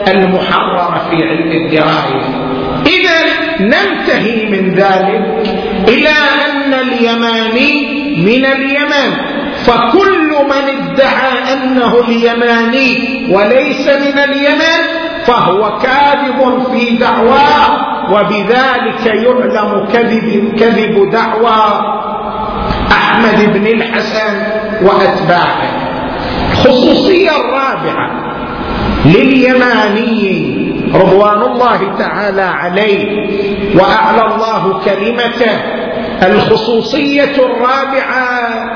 المحررة 0.08 1.02
في 1.10 1.16
علم 1.16 1.52
الدراية. 1.52 2.24
إذا 2.86 3.20
ننتهي 3.60 4.46
من 4.46 4.76
ذلك 4.76 5.48
إلى 5.88 6.14
أن 6.46 6.74
اليماني 6.74 7.74
من 8.18 8.46
اليمن. 8.46 9.34
فكل 9.66 10.13
من 10.46 10.92
ادعى 10.92 11.54
أنه 11.54 12.00
اليماني 12.00 13.28
وليس 13.32 13.88
من 13.88 14.20
اليمن 14.20 14.82
فهو 15.26 15.78
كاذب 15.80 16.68
في 16.72 16.98
دعواه 16.98 17.94
وبذلك 18.12 19.06
يعلم 19.06 19.88
كذب, 19.94 20.56
كذب 20.60 21.12
دعوى 21.12 21.86
أحمد 22.92 23.54
بن 23.54 23.68
الحسن 23.68 24.42
وأتباعه. 24.82 25.84
الخصوصية 26.52 27.30
الرابعة 27.30 28.12
لليماني 29.06 30.64
رضوان 30.96 31.42
الله 31.42 31.96
تعالى 32.00 32.42
عليه 32.42 33.30
وأعلى 33.76 34.36
الله 34.36 34.82
كلمته. 34.86 35.60
الخصوصية 36.24 37.36
الرابعة 37.38 38.73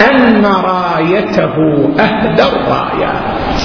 أن 0.00 0.46
رايته 0.46 1.54
أهدى 2.00 2.42
الرايات. 2.42 3.60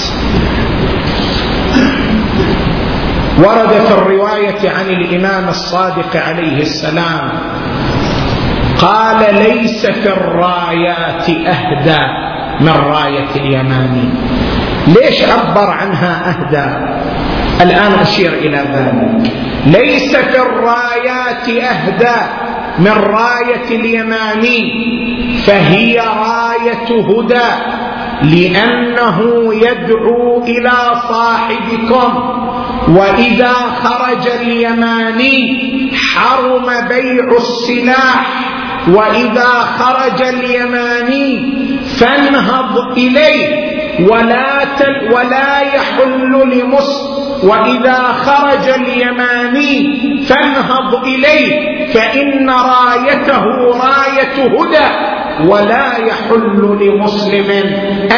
ورد 3.40 3.70
في 3.70 3.94
الرواية 3.94 4.70
عن 4.70 4.90
الإمام 4.90 5.50
الصادق 5.50 6.18
عليه 6.28 6.62
السلام 6.62 7.30
قال 8.82 9.36
ليس 9.36 9.86
في 9.86 10.10
الرايات 10.10 11.30
أهدى 11.30 12.00
من 12.62 12.70
راية 12.70 13.30
اليماني. 13.36 14.10
ليش 14.88 15.24
عبر 15.24 15.72
عنها 15.72 16.30
أهدى؟ 16.30 16.96
الآن 17.64 17.94
أشير 17.94 18.34
إلى 18.34 18.58
ذلك. 18.58 19.34
ليس 19.66 20.16
في 20.16 20.42
الرايات 20.42 21.50
أهدى 21.50 22.22
من 22.80 22.92
راية 22.92 23.68
اليماني 23.72 24.90
فهي 25.46 26.00
راية 26.00 27.02
هدى 27.02 27.50
لأنه 28.24 29.50
يدعو 29.54 30.44
إلى 30.44 30.72
صاحبكم. 31.10 32.40
وإذا 32.88 33.54
خرج 33.54 34.28
اليماني 34.42 35.62
حرم 35.94 36.66
بيع 36.88 37.38
السلاح. 37.38 38.44
وإذا 38.88 39.50
خرج 39.80 40.22
اليماني 40.22 41.54
فانهض 42.00 42.98
إليه. 42.98 43.70
ولا 44.08 44.60
ولا 45.14 45.60
يحل 45.60 46.32
لمسلم 46.32 47.29
وإذا 47.44 48.00
خرج 48.04 48.70
اليماني 48.70 50.00
فانهض 50.24 50.96
إليه 51.04 51.86
فإن 51.94 52.50
رايته 52.50 53.44
راية 53.74 54.48
هدى 54.48 55.10
ولا 55.48 55.98
يحل 56.08 56.78
لمسلم 56.82 57.52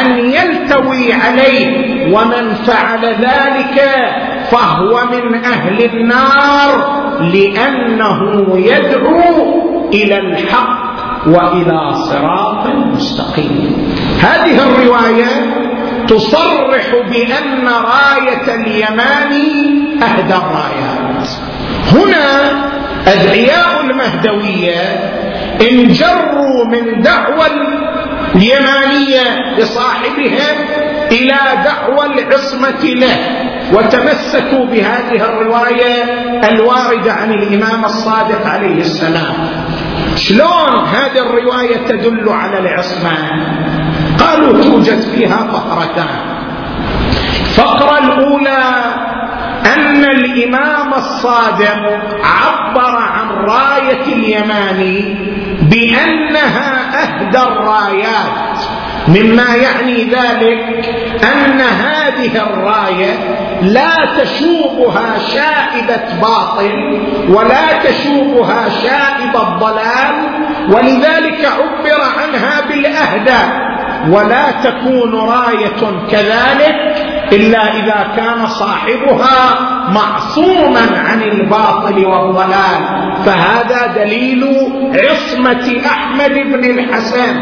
أن 0.02 0.18
يلتوي 0.18 1.14
عليه 1.14 1.68
ومن 2.16 2.54
فعل 2.54 3.06
ذلك 3.06 3.82
فهو 4.52 5.06
من 5.12 5.36
أهل 5.46 5.86
النار 5.86 7.02
لأنه 7.22 8.58
يدعو 8.58 9.60
إلى 9.94 10.18
الحق 10.18 10.92
وإلى 11.28 11.94
صراط 11.94 12.68
مستقيم. 12.94 13.92
هذه 14.22 14.68
الرواية 14.68 15.61
تصرح 16.12 16.86
بأن 17.10 17.68
راية 17.68 18.56
اليمان 18.56 19.32
أهدى 20.04 20.34
الرايات. 20.34 21.28
هنا 21.92 22.52
أدعياء 23.08 23.82
المهدوية 23.82 24.82
انجروا 25.72 26.66
من 26.66 27.02
دعوى 27.02 27.48
اليمانية 28.36 29.56
لصاحبهم 29.58 30.56
إلى 31.12 31.38
دعوى 31.64 32.06
العصمة 32.06 32.84
له 32.84 33.18
وتمسكوا 33.74 34.66
بهذه 34.66 35.26
الرواية 35.26 36.04
الواردة 36.50 37.14
عن 37.14 37.34
الإمام 37.34 37.86
الصادق 37.86 38.48
عليه 38.48 38.80
السلام. 38.82 39.36
شلون 40.16 40.86
هذه 40.86 41.20
الرواية 41.20 41.78
تدل 41.88 42.30
على 42.30 42.60
العصمة؟ 42.60 43.18
قالوا 44.22 44.64
توجد 44.64 45.02
فيها 45.02 45.38
فقرتان. 45.38 46.42
الفقرة 47.52 47.98
الأولى 47.98 48.64
أن 49.66 50.06
الإمام 50.06 50.94
الصادق 50.94 52.00
عبر 52.24 52.96
عن 52.98 53.28
راية 53.30 54.04
اليماني 54.14 55.16
بأنها 55.62 57.04
أهدى 57.04 57.38
الرايات 57.38 58.60
مما 59.08 59.56
يعني 59.56 60.04
ذلك 60.04 60.86
أن 61.24 61.62
هذه 61.62 62.44
الراية 62.44 63.14
لا 63.62 63.94
تشوبها 64.20 65.18
شائبة 65.34 66.20
باطل 66.22 67.02
ولا 67.30 67.84
تشوبها 67.84 68.70
شائبة 68.70 69.58
ضلال 69.60 70.16
ولذلك 70.70 71.46
عبر 71.46 72.02
عنها 72.20 72.62
بالأهدى. 72.70 73.71
ولا 74.10 74.52
تكون 74.64 75.16
راية 75.16 76.08
كذلك 76.12 76.76
إلا 77.34 77.74
إذا 77.74 78.08
كان 78.16 78.48
صاحبها 78.48 79.60
معصوما 79.90 80.82
عن 81.08 81.22
الباطل 81.22 82.06
والضلال. 82.06 82.82
فهذا 83.26 84.04
دليل 84.04 84.46
عصمة 84.96 85.82
أحمد 85.86 86.34
بن 86.34 86.80
الحسن. 86.80 87.36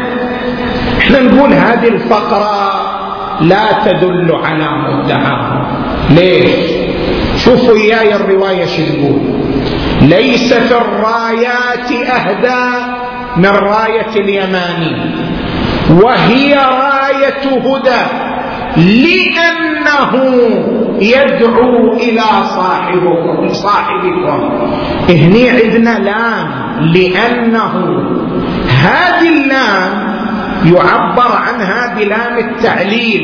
إحنا 0.98 1.20
نقول 1.20 1.52
هذه 1.52 1.88
الفقرة 1.88 2.80
لا 3.40 3.66
تدل 3.84 4.32
على 4.44 4.68
مدعاه 4.70 5.66
ليش؟ 6.10 6.70
شوفوا 7.36 7.76
إياي 7.76 8.14
الرواية 8.14 8.64
شو 8.64 8.82
تقول 8.82 9.20
ليس 10.02 10.54
في 10.54 10.76
الرايات 10.76 11.92
أهدى 11.92 12.86
من 13.36 13.46
راية 13.46 14.10
اليماني. 14.16 14.96
وهي 15.90 16.54
راية 16.54 17.42
هدى 17.66 18.02
لأنه 18.76 20.12
يدعو 21.00 21.92
إلى 21.92 22.22
صاحبكم 22.56 23.48
صاحبكم. 23.52 24.68
هني 25.08 25.50
عندنا 25.50 25.98
لام 25.98 26.50
لأنه 26.94 27.72
هذه 28.82 29.28
اللام 29.28 30.10
يعبر 30.64 31.32
عنها 31.36 31.94
بلام 31.94 32.38
التعليل. 32.38 33.22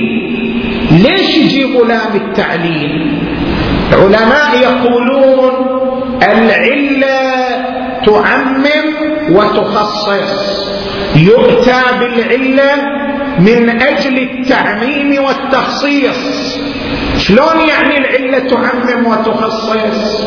ليش 0.91 1.37
يجيبوا 1.37 1.87
لام 1.87 2.15
التعليل؟ 2.15 3.23
علماء 3.93 4.57
يقولون 4.63 5.53
العلة 6.23 7.47
تعمم 8.07 8.87
وتخصص. 9.37 10.66
يؤتى 11.17 11.83
بالعلة 12.01 12.75
من 13.39 13.83
أجل 13.83 14.19
التعميم 14.19 15.25
والتخصيص. 15.25 16.59
شلون 17.19 17.61
يعني 17.69 17.99
العلة 17.99 18.39
تعمم 18.39 19.07
وتخصص؟ 19.07 20.21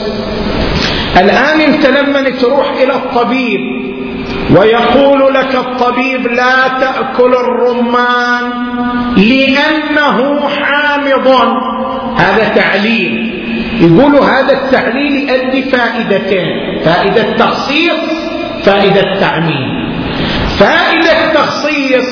الآن 1.18 1.62
أنت 1.62 1.86
لما 1.88 2.30
تروح 2.30 2.72
إلى 2.72 2.94
الطبيب 2.94 3.60
ويقول 4.58 5.34
لك 5.34 5.56
الطبيب 5.56 6.28
لا 6.28 6.68
تأكل 6.80 7.34
الرمان 7.34 8.52
لأنه 9.18 10.48
حامض. 10.50 11.28
هذا 12.18 12.52
تعليل. 12.56 13.36
يقولوا 13.82 14.26
هذا 14.26 14.54
التعليل 14.54 15.30
يؤدي 15.30 15.64
فائدتين 15.64 16.80
فائدة 16.86 17.38
تخصيص 17.38 18.00
فائدة 18.64 19.20
تعميم. 19.20 19.89
فائدة 20.60 21.34
تخصيص 21.34 22.06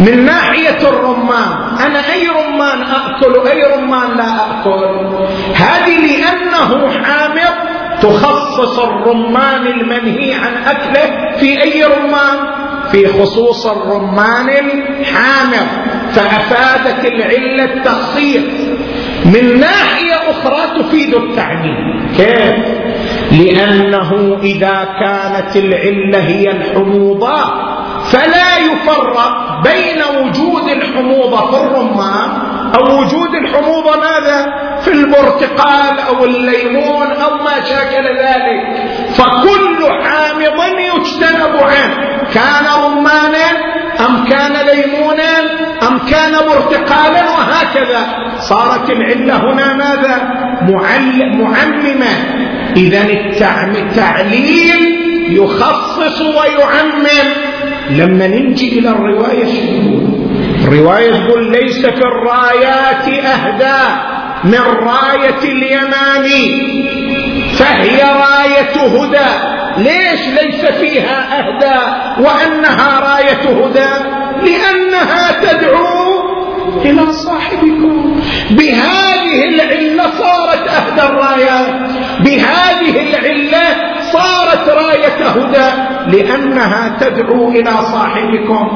من 0.00 0.24
ناحية 0.24 0.88
الرمان؟ 0.88 1.76
أنا 1.86 1.98
أي 2.12 2.28
رمان 2.28 2.82
أأكل 2.82 3.48
أي 3.48 3.62
رمان 3.76 4.16
لا 4.16 4.24
أأكل 4.24 5.06
هذه 5.54 5.98
لأنه 6.06 6.90
حامض 6.90 7.54
تخصص 8.02 8.78
الرمان 8.78 9.66
المنهي 9.66 10.34
عن 10.34 10.52
أكله 10.66 11.36
في 11.40 11.62
أي 11.62 11.84
رمان؟ 11.84 12.38
في 12.92 13.06
خصوص 13.06 13.66
الرمان 13.66 14.48
الحامض. 14.48 15.66
فأفادت 16.12 17.04
العلة 17.04 17.64
التخصيص. 17.64 18.68
من 19.24 19.60
ناحية 19.60 20.14
أخرى 20.30 20.82
تفيد 20.82 21.14
التعميم. 21.14 22.08
كيف؟ 22.16 22.56
لأنه 23.32 24.38
إذا 24.42 24.88
كانت 25.00 25.56
العلة 25.56 26.18
هي 26.18 26.50
الحموضات 26.50 27.72
فلا 28.12 28.58
يفرق 28.58 29.18
بين 29.64 30.02
وجود 30.20 30.68
الحموضة 30.68 31.50
في 31.50 31.56
الرمان 31.56 32.30
أو 32.74 33.00
وجود 33.00 33.34
الحموضة 33.34 33.90
ماذا؟ 33.96 34.54
في 34.84 34.92
البرتقال 34.92 36.00
أو 36.08 36.24
الليمون 36.24 37.06
أو 37.06 37.34
ما 37.44 37.60
شاكل 37.64 38.04
ذلك. 38.06 38.90
فكل 39.14 40.02
حامض 40.04 40.78
يجتنب 40.78 41.56
عنه. 41.56 42.22
كان 42.34 42.66
رمانا 42.84 43.72
أم 44.06 44.24
كان 44.24 44.52
ليمونا 44.66 45.40
أم 45.88 45.98
كان 45.98 46.32
برتقالا 46.32 47.22
وهكذا. 47.30 48.00
صارت 48.38 48.90
العلة 48.90 49.36
هنا 49.36 49.74
ماذا؟ 49.74 50.16
معممة 50.62 52.42
إذا 52.76 53.02
التعليل 53.76 55.02
يخصص 55.30 56.20
ويعمم. 56.20 57.32
لما 57.90 58.26
ننجي 58.26 58.78
إلى 58.78 58.88
الرواية 58.88 59.44
الرواية 60.64 61.10
تقول 61.10 61.52
ليس 61.52 61.86
في 61.86 62.02
الرايات 62.02 63.08
أهدى 63.08 64.12
من 64.44 64.60
راية 64.60 65.42
اليماني 65.44 66.72
فهي 67.58 68.02
راية 68.02 68.86
هدى. 68.86 69.52
ليش 69.78 70.20
ليس 70.42 70.64
فيها 70.64 71.38
أهدى؟ 71.38 71.80
وأنها 72.22 73.00
راية 73.00 73.64
هدى؟ 73.64 74.04
لأنها 74.42 75.42
تدعو 75.42 76.22
إلى 76.84 77.12
صاحبكم. 77.12 78.20
بهذه 78.50 79.44
العلة 79.48 80.10
صارت 80.18 80.68
أهدى 80.68 81.02
الرايات. 81.02 81.81
بهذه 82.36 83.00
العلة 83.00 83.92
صار 84.12 84.42
صارت 84.52 84.68
راية 84.68 85.28
هدى 85.28 85.70
لأنها 86.16 86.96
تدعو 87.00 87.48
إلى 87.48 87.70
صاحبكم. 87.70 88.68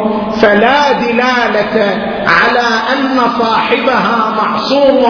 فلا 0.43 0.93
دلالة 0.93 1.99
على 2.27 2.69
أن 2.93 3.21
صاحبها 3.39 4.35
معصوم 4.43 5.05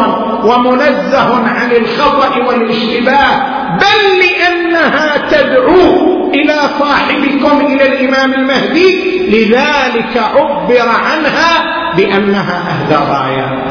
ومنزه 0.45 1.35
عن 1.49 1.71
الخطأ 1.73 2.37
والاشتباه 2.47 3.43
بل 3.77 4.19
لأنها 4.19 5.17
تدعو 5.31 6.31
إلى 6.35 6.59
صاحبكم 6.79 7.67
إلى 7.67 7.87
الإمام 7.87 8.35
المهدي. 8.35 9.17
لذلك 9.29 10.23
عبر 10.37 10.89
عنها 10.89 11.77
بأنها 11.97 12.63
أهدى 12.71 12.95
رايات 12.95 13.66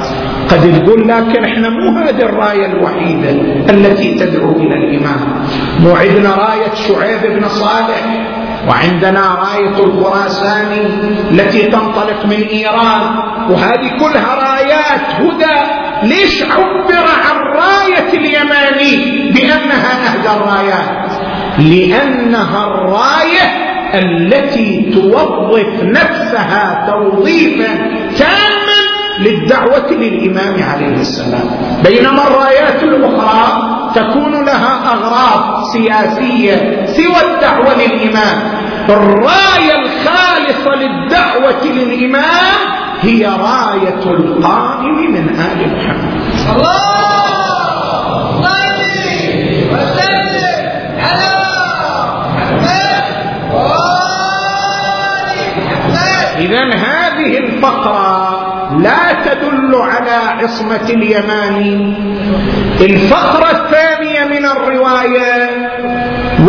قد 0.50 0.84
تقول 0.86 1.08
لكن 1.08 1.44
إحنا 1.44 1.70
مو 1.70 1.98
هذه 1.98 2.22
الراية 2.22 2.66
الوحيدة 2.66 3.30
التي 3.70 4.16
تدعو 4.16 4.52
إلى 4.52 4.76
الإمام 4.76 5.44
مو 5.80 5.96
عندنا 5.96 6.36
راية 6.36 6.74
شعيب 6.74 7.40
بن 7.40 7.48
صالح 7.48 8.26
وعندنا 8.70 9.36
راية 9.36 9.84
الخراساني 9.84 10.82
التي 11.32 11.62
تنطلق 11.62 12.26
من 12.26 12.44
إيران. 12.48 13.02
وهذه 13.50 13.90
كلها 14.00 14.36
رايات 14.36 15.02
هدى. 15.20 15.56
ليش 16.04 16.44
عبر 16.44 16.96
عن 16.96 17.38
راية 17.56 18.14
اليماني 18.14 19.32
بأنها 19.32 19.92
أهدى 20.08 20.30
الرايات؟ 20.38 21.12
لأنها 21.60 22.68
الراية 22.68 23.66
التي 23.94 24.92
توظف 24.94 25.84
نفسها 25.84 26.88
توظيفا 26.90 27.68
تاما 28.18 28.65
للدعوة 29.20 29.92
للإمام 29.92 30.64
عليه 30.64 30.96
السلام. 30.96 31.50
بينما 31.84 32.28
الرايات 32.28 32.84
الأخرى 32.84 33.76
تكون 33.96 34.46
لها 34.46 34.94
أغراض 34.94 35.64
سياسية 35.74 36.86
سوى 36.86 37.34
الدعوة 37.34 37.76
للإمام. 37.76 38.38
الراية 38.90 39.76
الخالصة 39.76 40.76
للدعوة 40.76 41.64
للإمام 41.64 42.56
هي 43.02 43.26
راية 43.26 44.04
القائم 44.06 45.12
من 45.12 45.30
آل 45.30 45.78
محمد. 45.78 46.22
الله 46.56 47.06
إذا 56.38 56.64
هذه 56.64 57.38
الفقرة 57.38 58.45
لا 58.80 59.14
تدل 59.26 59.76
على 59.76 60.44
عصمة 60.44 60.90
اليماني 60.90 61.94
الفقرة 62.82 63.52
الثانية 63.52 64.26
من 64.26 64.46
الرواية 64.46 65.50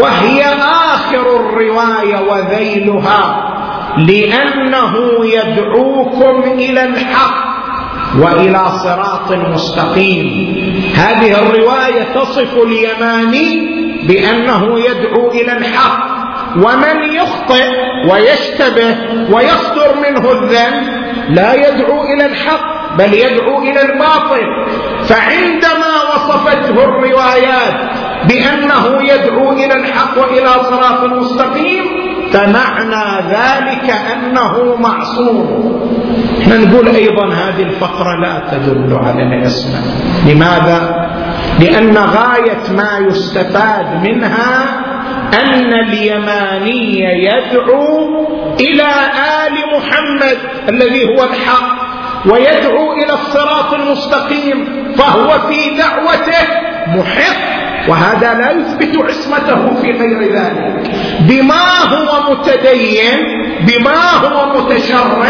وهي 0.01 0.45
آخر 0.95 1.37
الرواية 1.37 2.17
وذيلها 2.31 3.53
لأنه 3.99 4.95
يدعوكم 5.25 6.43
إلى 6.53 6.85
الحق 6.85 7.47
وإلى 8.21 8.65
صراط 8.85 9.33
مستقيم. 9.33 10.57
هذه 10.97 11.39
الرواية 11.39 12.03
تصف 12.15 12.55
اليماني 12.63 13.77
بأنه 14.09 14.81
يدعو 14.81 15.31
إلى 15.31 15.57
الحق 15.57 16.17
ومن 16.57 17.15
يخطئ 17.15 17.69
ويشتبه 18.11 18.97
ويصدر 19.31 19.95
منه 19.97 20.33
الذنب 20.33 20.96
لا 21.29 21.55
يدعو 21.55 22.05
إلى 22.05 22.27
الحق 22.27 22.97
بل 22.99 23.15
يدعو 23.15 23.63
إلى 23.63 23.83
الباطل. 23.83 24.47
فعندما 25.05 25.93
وصفته 26.15 26.85
الروايات 26.85 27.75
بأنه 28.29 29.03
يدعو 29.13 29.53
إلى 29.53 29.75
الحق 29.75 30.19
وإلى 30.19 30.49
صراط 30.63 31.05
مستقيم 31.05 31.85
فمعنى 32.33 33.29
ذلك 33.31 33.91
أنه 33.91 34.77
معصوم. 34.79 35.77
إحنا 36.43 36.57
نقول 36.59 36.89
أيضا 36.89 37.27
هذه 37.27 37.63
الفقرة 37.63 38.21
لا 38.21 38.43
تدل 38.51 38.99
على 39.05 39.23
العصمة. 39.23 39.81
لماذا؟ 40.27 41.07
لأن 41.61 41.99
غاية 41.99 42.73
ما 42.77 43.07
يستفاد 43.09 43.87
منها 44.09 44.86
أن 45.43 45.73
اليماني 45.75 47.01
يدعو 47.25 48.27
إلى 48.61 48.89
آل 49.47 49.55
محمد 49.77 50.39
الذي 50.69 51.05
هو 51.05 51.25
الحق 51.25 51.77
ويدعو 52.27 52.93
إلى 52.93 53.13
الصراط 53.13 53.75
المستقيم 53.75 54.87
فهو 54.99 55.39
في 55.49 55.77
دعوته 55.77 56.43
محق 56.87 57.37
وهذا 57.89 58.35
لا 58.35 58.51
يثبت 58.51 59.05
عصمته 59.05 59.75
في 59.83 59.91
غير 59.93 60.33
ذلك. 60.33 60.91
بما 61.21 61.69
هو 61.89 62.33
متدين 62.33 63.19
بما 63.61 64.11
هو 64.11 64.59
متشرع 64.59 65.27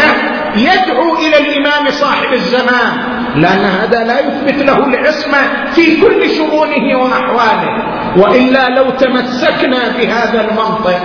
يدعو 0.55 1.15
إلى 1.17 1.37
الإمام 1.37 1.89
صاحب 1.89 2.33
الزمان. 2.33 3.17
لأن 3.35 3.65
هذا 3.65 4.03
لا 4.03 4.19
يثبت 4.19 4.63
له 4.63 4.85
العصمة 4.85 5.37
في 5.75 6.01
كل 6.01 6.29
شؤونه 6.29 6.97
وأحواله. 6.97 7.97
وإلا 8.17 8.69
لو 8.69 8.89
تمسكنا 8.89 9.89
بهذا 9.97 10.41
المنطق 10.41 10.99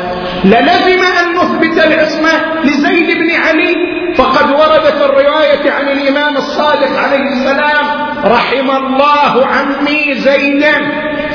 للزم 0.44 1.02
أن 1.20 1.34
نثبت 1.34 1.86
العصمة 1.86 2.30
لزيد 2.64 3.18
بن 3.18 3.30
علي. 3.30 3.92
فقد 4.16 4.50
وردت 4.50 5.02
الرواية 5.02 5.70
عن 5.70 5.88
الإمام 5.88 6.36
الصادق 6.36 6.98
عليه 6.98 7.32
السلام 7.32 7.86
رحم 8.24 8.70
الله 8.70 9.46
عمي 9.46 10.14
زيدا 10.14 10.72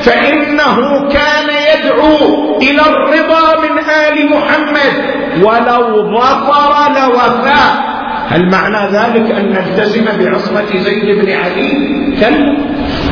فإنه 0.02 1.08
كان 1.08 1.48
يدعو 1.74 2.58
إلى 2.62 2.82
الرضا 2.82 3.60
من 3.60 3.78
آل 3.78 4.30
محمد. 4.30 5.18
ولو 5.42 6.10
ظفر 6.18 6.92
لوفاه 6.92 7.97
هل 8.28 8.50
معنى 8.50 8.90
ذلك 8.96 9.30
أن 9.30 9.48
نلتزم 9.52 10.04
بعصمة 10.04 10.76
زيد 10.76 11.18
بن 11.18 11.30
علي؟ 11.32 11.72
كلا. 12.20 12.56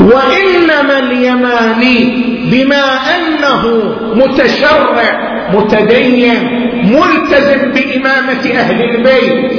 وإنما 0.01 0.99
اليماني 0.99 2.25
بما 2.51 2.85
أنه 3.17 3.63
متشرع 4.15 5.27
متدين 5.55 6.35
ملتزم 6.85 7.73
بإمامة 7.73 8.51
أهل 8.61 8.83
البيت 8.91 9.53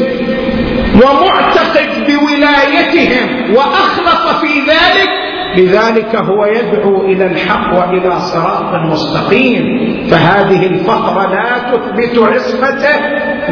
ومعتقد 0.95 1.89
بولايتهم 2.07 3.53
وأخلص 3.55 4.41
في 4.41 4.59
ذلك 4.59 5.09
لذلك 5.57 6.15
هو 6.15 6.45
يدعو 6.45 7.01
إلى 7.01 7.25
الحق 7.25 7.79
وإلى 7.79 8.19
صراط 8.19 8.75
مستقيم. 8.91 9.87
فهذه 10.11 10.65
الفقرة 10.65 11.33
لا 11.33 11.57
تثبت 11.71 12.19
عصمته 12.19 12.97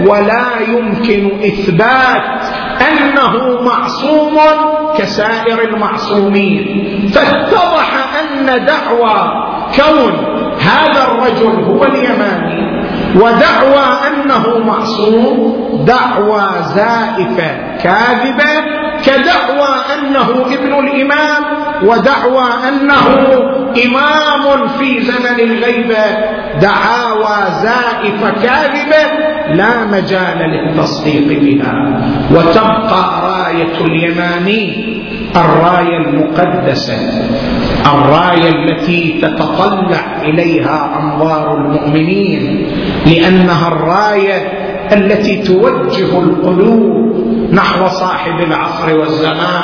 ولا 0.08 0.46
يمكن 0.68 1.32
إثبات 1.46 2.24
أنه 2.92 3.62
معصوم 3.62 4.38
كسائر 4.98 5.62
المعصومين. 5.62 6.66
فاتضح 7.14 7.94
أن 8.22 8.46
دعوى 8.46 9.46
كون 9.76 10.14
هذا 10.62 11.02
الرجل 11.08 11.64
هو 11.64 11.84
اليماني 11.84 12.76
ودعوى 13.16 13.86
أنه 14.08 14.60
معصوم 14.66 15.56
دعوى 15.86 16.44
زائفة 16.76 17.78
كاذبة 17.84 18.85
كدعوى 19.06 19.76
أنه 19.94 20.46
ابن 20.54 20.88
الإمام 20.88 21.44
ودعوى 21.84 22.48
أنه 22.70 23.08
إمام 23.86 24.68
في 24.68 25.02
زمن 25.02 25.40
الغيبه 25.40 26.06
دعاوى 26.62 27.46
زائفه 27.64 28.32
كاذبه 28.44 29.06
لا 29.54 29.86
مجال 29.86 30.38
للتصديق 30.50 31.40
بها. 31.40 32.02
وتبقى 32.32 33.22
راية 33.24 33.86
اليماني 33.86 34.96
الراية 35.36 35.98
المقدسة 35.98 36.98
الراية 37.86 38.50
التي 38.50 39.20
تتطلع 39.22 40.22
إليها 40.22 41.00
أنظار 41.02 41.58
المؤمنين 41.58 42.68
لأنها 43.06 43.68
الراية 43.68 44.38
التي 44.94 45.38
توجه 45.44 46.20
القلوب 46.20 47.25
نحو 47.52 47.88
صاحب 47.88 48.40
العصر 48.40 49.00
والزمان. 49.00 49.64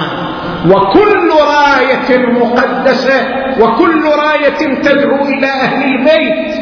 وكل 0.69 1.29
راية 1.31 2.27
مقدسة 2.27 3.27
وكل 3.59 4.03
راية 4.03 4.81
تدعو 4.81 5.25
إلى 5.25 5.47
أهل 5.47 5.83
البيت 5.83 6.55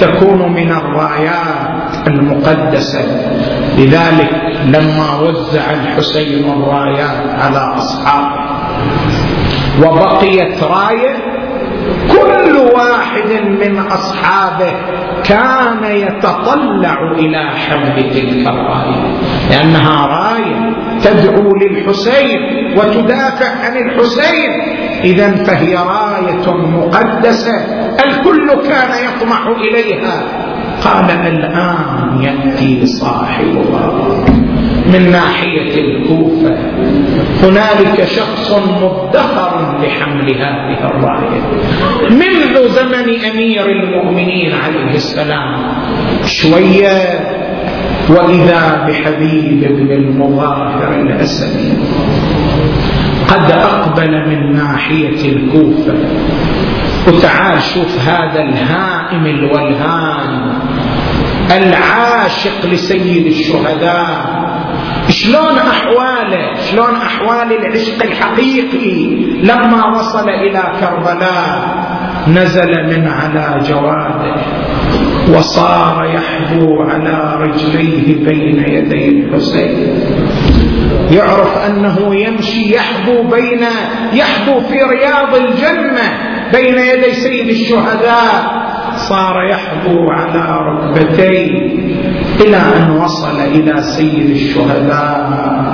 تكون 0.00 0.52
من 0.52 0.72
الرايات 0.72 2.06
المقدسة. 2.06 3.00
لذلك 3.78 4.30
لما 4.64 5.20
وزع 5.20 5.70
الحسين 5.70 6.52
الرايات 6.52 7.40
على 7.40 7.74
أصحابه 7.76 8.44
وبقيت 9.82 10.62
راية 10.62 11.16
كل 12.08 12.56
واحد 12.56 13.30
من 13.42 13.78
أصحابه 13.78 14.72
كان 15.24 15.84
يتطلع 15.84 17.12
إلى 17.18 17.50
حمل 17.50 17.96
تلك 18.10 18.46
الراية 18.46 19.06
لأنها 19.50 20.06
راية 20.06 20.72
تدعو 21.04 21.56
للحسين 21.56 22.40
وتدافع 22.78 23.50
عن 23.64 23.76
الحسين. 23.76 24.50
اذا 25.04 25.44
فهي 25.44 25.74
راية 25.74 26.52
مقدسة 26.52 27.52
الكل 28.04 28.68
كان 28.68 28.90
يطمح 29.04 29.46
إليها. 29.46 30.22
قال 30.84 31.10
الآن 31.10 32.22
يأتي 32.22 32.86
صاحبها. 32.86 34.24
من 34.86 35.10
ناحية 35.10 35.80
الكوفة. 35.80 36.56
هنالك 37.42 38.04
شخص 38.04 38.52
مدخر 38.52 39.80
لحمل 39.82 40.34
هذه 40.34 40.84
الراية. 40.84 41.40
منذ 42.10 42.68
زمن 42.68 43.24
أمير 43.32 43.66
المؤمنين 43.66 44.52
عليه 44.54 44.94
السلام 44.94 45.62
شوية 46.24 47.20
وإذا 48.08 48.86
بحبيب 48.88 49.60
بن 49.60 49.92
المظاهر 49.92 51.00
الأسدي. 51.00 51.72
قد 53.28 53.50
أقبل 53.50 54.28
من 54.28 54.52
ناحية 54.52 55.32
الكوفة. 55.32 55.94
وتعال 57.08 57.62
شوف 57.62 58.08
هذا 58.08 58.42
الهائم 58.42 59.26
الولهان 59.26 60.52
العاشق 61.50 62.66
لسيد 62.72 63.26
الشهداء. 63.26 64.33
شلون 65.08 65.58
أحواله 65.58 66.54
شلون 66.70 66.96
أحوال 66.96 67.52
العشق 67.52 68.02
الحقيقي 68.04 69.14
لما 69.42 69.86
وصل 69.96 70.28
إلى 70.28 70.62
كربلاء؟ 70.80 71.84
نزل 72.28 72.70
من 72.86 73.08
على 73.08 73.60
جواده 73.68 74.36
وصار 75.36 76.04
يحبو 76.14 76.82
على 76.82 77.36
رجليه 77.40 78.24
بين 78.24 78.64
يدي 78.68 79.08
الحسين. 79.08 80.04
يعرف 81.10 81.58
أنه 81.66 82.14
يمشي 82.14 82.74
يحبو 82.74 83.22
بين 83.22 83.66
يحبو 84.12 84.60
في 84.60 84.78
رياض 84.82 85.34
الجنة 85.34 86.06
بين 86.52 86.78
يدي 86.78 87.14
سيد 87.14 87.48
الشهداء. 87.48 88.63
صار 89.08 89.44
يحبو 89.50 90.10
على 90.10 90.58
ركبتيه 90.68 91.48
إلى 92.40 92.56
أن 92.56 92.90
وصل 92.90 93.40
إلى 93.40 93.82
سيد 93.82 94.30
الشهداء 94.30 95.30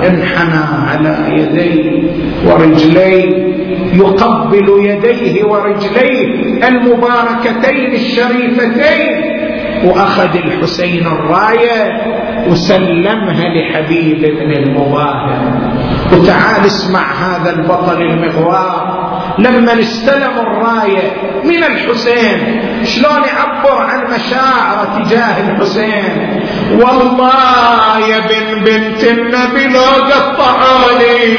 انحنى 0.09 0.65
على 0.89 1.17
يديه 1.29 2.03
ورجليه 2.47 3.51
يقبل 3.93 4.69
يديه 4.81 5.45
ورجليه 5.45 6.69
المباركتين 6.69 7.93
الشريفتين. 7.93 9.41
وأخذ 9.85 10.37
الحسين 10.37 11.07
الراية 11.07 12.01
وسلمها 12.49 13.45
لحبيب 13.55 14.21
بن 14.21 14.53
المظاهر 14.53 15.61
وتعال 16.13 16.67
اسمع 16.67 17.13
هذا 17.13 17.51
البطل 17.51 18.03
المغوار. 18.03 19.00
لما 19.41 19.81
استلم 19.81 20.39
الراية 20.39 21.13
من 21.45 21.65
الحسين 21.65 22.63
شلون 22.85 23.23
يعبر 23.25 23.79
عن 23.79 24.05
مشاعره 24.15 25.03
تجاه 25.03 25.41
الحسين؟ 25.41 26.41
والله 26.73 28.09
يا 28.09 28.19
بن 28.19 28.65
بنت 28.65 29.05
النبي 29.05 29.65
لو 29.69 29.81
قطعوني 30.11 31.37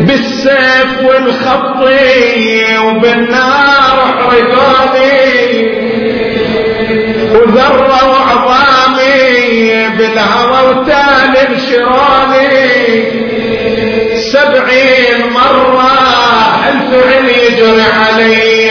بالسيف 0.00 1.04
والخطي 1.04 2.78
وبالنار 2.78 3.98
حرقوني 4.18 5.68
وذروا 7.34 8.16
عظامي 8.30 9.88
بالهوى 9.98 10.70
وتال 10.70 11.36
انشراني 11.36 13.27
سبعين 14.32 15.32
مرة 15.32 15.90
الفعل 16.68 17.28
يجري 17.28 17.82
علي 17.82 18.70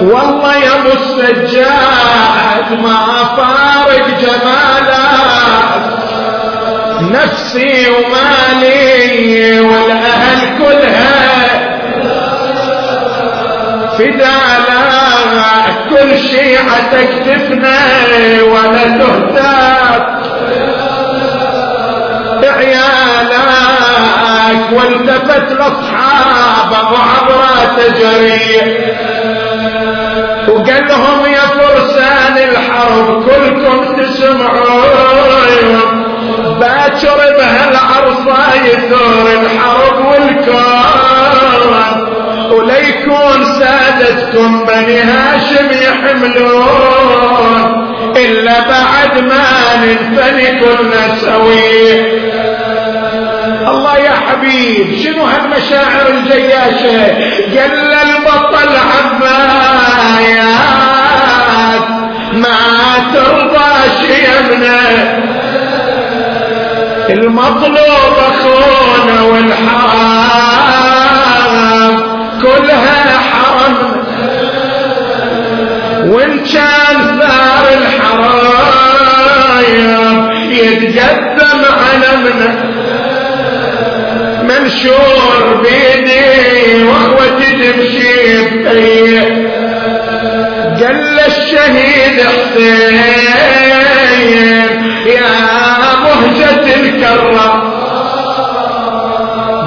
والله 0.00 0.56
يا 0.56 0.74
ابو 0.80 0.92
السجاد 0.92 2.68
ما 2.82 3.00
فارق 3.36 4.06
جمالك 4.20 4.88
نفسي 7.00 7.86
ومالي 7.90 9.60
والأهل 9.60 10.40
كلها. 10.58 11.18
فدانا 13.98 14.84
كل 15.90 16.18
شيعتك 16.18 17.10
تفنى 17.26 18.42
ولا 18.42 18.84
تهتف. 18.98 20.17
عيالك 22.48 23.38
والتفت 24.72 25.52
لاصحابه 25.52 26.80
وعبره 26.92 27.76
تجري 27.76 28.44
وقال 30.48 30.84
لهم 30.88 31.20
يا 31.26 31.46
فرسان 31.58 32.36
الحرب 32.38 33.06
كلكم 33.24 33.78
تسمعون. 34.02 35.78
باكر 36.60 37.18
بهالعرصة 37.38 38.38
يثور 38.64 39.26
الحرب 39.42 39.98
والكون. 40.06 40.88
وليكون 42.52 43.44
سادتكم 43.58 44.64
بني 44.64 45.00
هاشم 45.00 45.70
يحملون. 45.70 47.08
إلا 48.16 48.60
بعد 48.60 49.18
ما 49.18 49.46
ننفني 49.84 50.60
كلنا 50.60 51.16
سويه 51.20 52.18
الله 53.68 53.98
يا 53.98 54.12
حبيب 54.28 54.98
شنو 55.04 55.24
هالمشاعر 55.24 56.06
الجياشة؟ 56.08 57.00
قال 57.58 57.92
البطل 57.92 58.70
عبايات. 58.90 60.68
ما 62.32 62.60
ترضى 63.14 63.72
شيمنا 64.00 64.80
المطلوب 67.10 68.14
أخونا 68.28 69.22
والحرام 69.22 70.17
كلها 72.42 73.18
حرم 73.18 73.76
وإن 76.12 76.38
كان 76.38 77.18
ثار 77.20 77.64
الحرايم 78.88 80.30
يتقدم 80.50 81.62
علمنا 81.64 82.50
منشور 84.42 85.62
بيدي 85.62 86.84
واخوتي 86.84 87.48
تمشي 87.50 88.14
بطيه 88.44 89.22
قال 90.80 91.18
الشهيد 91.26 92.16
حسين 92.20 92.98
يا 95.06 95.32
مهجة 96.04 96.66
الكرة 96.80 97.50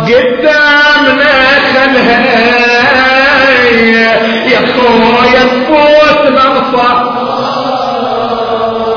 قدامنا 0.06 1.34
خلها 1.74 2.61
يا 4.52 4.60
خويا 4.74 5.44
تفوت 5.44 6.32
نصر 6.32 7.12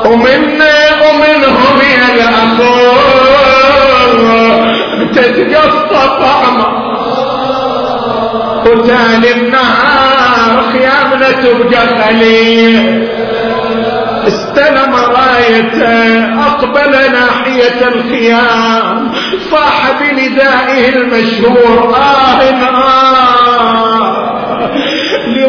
ومنا 0.05 0.75
ومنهم 1.03 1.77
يا 1.81 2.05
الاخو 2.13 2.95
تتقصى 5.15 6.07
طعمه. 6.21 6.85
وتالي 8.65 9.31
النهار 9.31 10.63
خيامنا 10.71 11.31
تبقى 11.31 12.03
خليل 12.03 13.07
استلم 14.27 14.95
رايته 14.95 16.25
أقبل 16.47 16.91
ناحية 17.11 17.87
الخيام. 17.87 19.11
صاح 19.51 19.91
بندائه 19.99 20.89
المشهور 20.89 21.95
آه 21.95 22.41
آه 22.41 23.14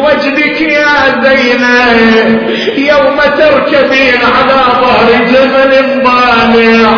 لوجدك 0.07 0.61
يا 0.61 1.21
زينب 1.23 2.49
يوم 2.77 3.19
تركبين 3.37 4.19
على 4.37 4.61
ظهر 4.81 5.07
جمل 5.31 6.03
ضالع 6.03 6.91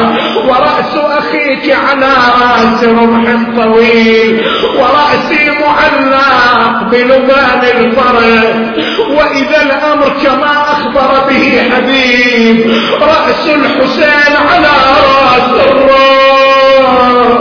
ورأس 0.48 0.94
أخيك 1.18 1.76
على 1.90 2.12
رأس 2.42 2.84
رمح 2.84 3.26
طويل 3.64 4.42
ورأسي 4.76 5.50
معلق 5.50 6.84
بلبان 6.92 7.62
الفرس. 7.64 8.80
وإذا 9.10 9.62
الأمر 9.62 10.12
كما 10.24 10.54
أخبر 10.72 11.12
به 11.30 11.62
حبيب 11.72 12.58
رأس 13.02 13.48
الحسين 13.48 14.36
على 14.52 14.74
رأس 15.22 15.68
الروح 15.68 17.40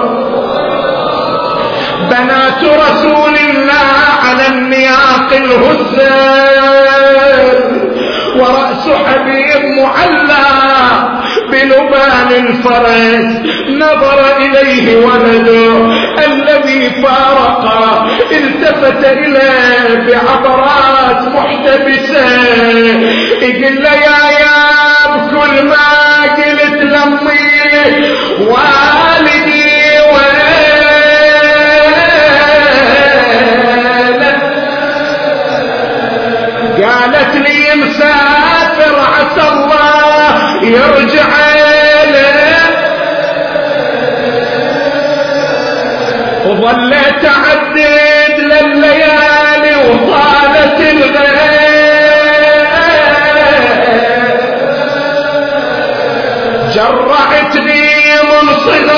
بنات 2.11 2.63
رسول 2.65 3.28
الهزال 5.59 7.49
ورأس 8.37 8.89
حبيب 9.07 9.65
معلى 9.79 10.49
بلبان 11.53 12.31
الفرس 12.47 13.33
نظر 13.71 14.37
إليه 14.37 14.97
ولده 14.97 15.77
الذي 16.27 16.91
فارق 17.03 17.65
التفت 18.33 19.05
إليه 19.05 19.95
بعبرات 20.07 21.21
محتبسة 21.35 22.27
يقول 23.43 23.83
له 23.85 23.93
يا 23.95 24.31
يا 24.41 25.17
بكل 25.17 25.65
ما 25.65 25.89
قلت 26.37 26.83
لمي 26.83 27.49
والدي 28.41 29.68
الله 40.69 40.79
يرجع 40.79 41.29
وظليت 46.47 47.25
اعدد 47.25 48.39
لليالي 48.39 49.77
وطالت 49.77 50.81
الغيب. 50.81 51.59
من 58.31 58.59
صغر 58.59 58.98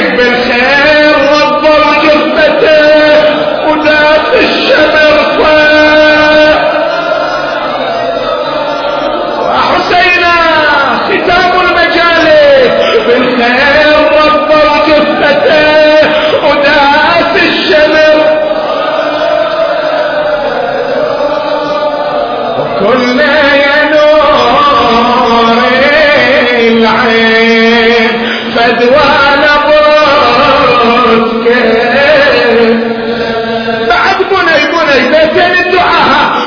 بالخير 0.00 1.16
ربر 1.32 1.82
جثته 2.04 2.80
وداس 3.66 4.26
الشمر 4.44 5.05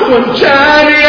الدعاء 0.09 1.08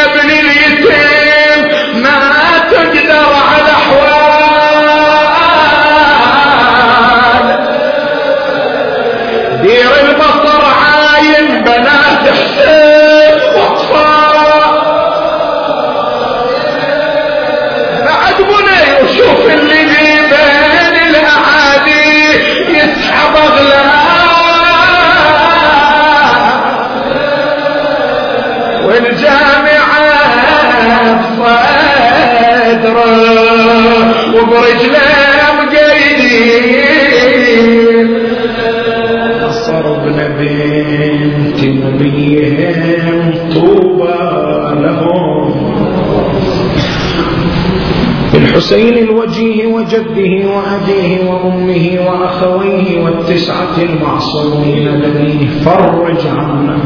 بالحسين 48.51 48.97
الوجيه 48.97 49.65
وجده 49.65 50.49
وأبيه 50.49 51.29
وأمه 51.29 51.99
وأخويه 52.07 53.03
والتسعة 53.03 53.77
المعصومين 53.77 55.01
بنيه 55.03 55.47
فرج 55.65 56.27
عنا 56.27 56.77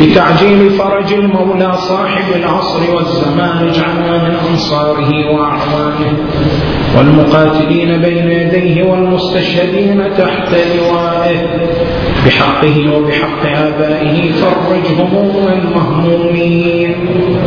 بتعجيل 0.00 0.70
فرج 0.70 1.12
المولى 1.12 1.72
صاحب 1.88 2.24
العصر 2.36 2.80
والزمان 2.96 3.68
اجعلنا 3.68 4.28
من 4.28 4.34
أنصاره 4.50 5.10
وأعوانه. 5.34 6.16
والمقاتلين 6.98 8.02
بين 8.02 8.30
يديه 8.30 8.90
والمستشهدين 8.90 10.02
تحت 10.18 10.54
لوائه. 10.78 11.46
بحقه 12.26 12.96
وبحق 12.96 13.46
آبائه 13.46 14.32
فرج 14.32 14.86
هموم 15.00 15.48
المهمومين 15.52 16.94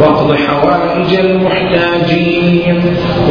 واقض 0.01 0.33
حوائج 0.35 1.15
المحتاجين 1.19 2.81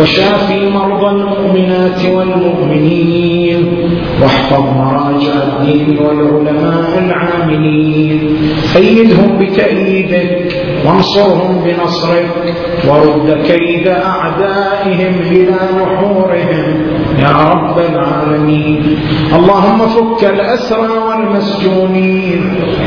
وشافي 0.00 0.70
مرضى 0.70 1.10
المؤمنات 1.10 2.06
والمؤمنين 2.06 3.88
واحفظ 4.22 4.64
مراجع 4.76 5.32
الدين 5.32 5.98
والعلماء 5.98 6.98
العاملين. 6.98 8.36
أيدهم 8.76 9.38
بتأييدك 9.38 10.52
وانصرهم 10.86 11.64
بنصرك 11.64 12.54
ورد 12.88 13.42
كيد 13.46 13.88
أعدائهم 13.88 15.14
إلى 15.30 15.58
نحورهم. 15.76 17.01
يا 17.22 17.36
رب 17.52 17.78
العالمين. 17.78 18.98
اللهم 19.38 19.78
فك 19.96 20.24
الأسرى 20.24 20.96
والمسجونين 21.08 22.40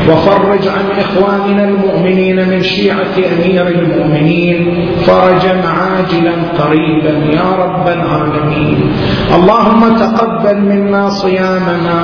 وفرج 0.08 0.68
عن 0.68 0.86
إخواننا 0.98 1.64
المؤمنين 1.64 2.48
من 2.48 2.62
شيعة 2.62 3.16
أمير 3.16 3.68
المؤمنين. 3.68 4.88
فرجا 5.06 5.54
عاجلا 5.76 6.34
قريبا 6.58 7.14
يا 7.38 7.48
رب 7.58 7.88
العالمين. 7.88 8.92
اللهم 9.34 9.82
تقبل 9.96 10.60
منا 10.60 11.08
صيامنا 11.08 11.98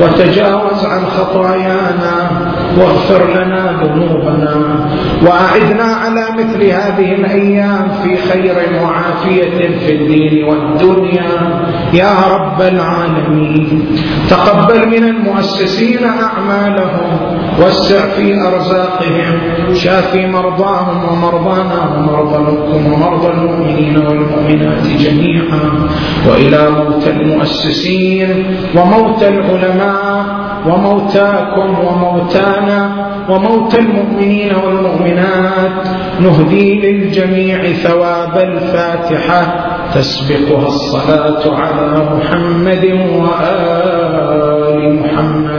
وتجاوز 0.00 0.84
عن 0.84 1.02
خطايانا 1.06 2.14
واغفر 2.78 3.22
لنا 3.30 3.82
ذنوبنا 3.82 4.56
وأعدنا 5.26 5.84
على 6.02 6.24
مثل 6.38 6.64
هذه 6.64 7.14
الأيام 7.14 7.88
في 8.02 8.16
خير 8.16 8.56
وعافية 8.82 9.78
في 9.86 9.92
الدين 9.92 10.44
والدنيا. 10.44 11.61
يا 11.92 12.14
رب 12.30 12.60
العالمين. 12.60 13.86
تقبل 14.30 14.88
من 14.88 15.04
المؤسسين 15.04 15.98
أعمالهم 16.04 17.18
وسع 17.60 18.06
في 18.16 18.40
أرزاقهم 18.40 19.38
شافي 19.74 20.26
مرضاهم 20.26 21.04
ومرضانا 21.12 21.96
ومرضاكم 21.96 22.92
ومرضى 22.92 23.28
المؤمنين 23.32 23.96
والمؤمنات 23.96 24.86
جميعا. 24.86 25.88
وإلى 26.28 26.70
موتى 26.70 27.10
المؤسسين 27.10 28.44
وموتى 28.76 29.28
العلماء 29.28 30.26
وموتاكم 30.66 31.76
وموتانا 31.86 33.08
وموتى 33.28 33.78
المؤمنين 33.78 34.54
والمؤمنات. 34.64 35.72
نهدي 36.20 36.80
للجميع 36.80 37.72
ثواب 37.72 38.36
الفاتحة. 38.36 39.66
تسبقها 39.94 40.66
الصلاة 40.66 41.42
على 41.54 41.86
محمد 42.16 42.84
وآل 43.24 44.78
محمد. 45.00 45.51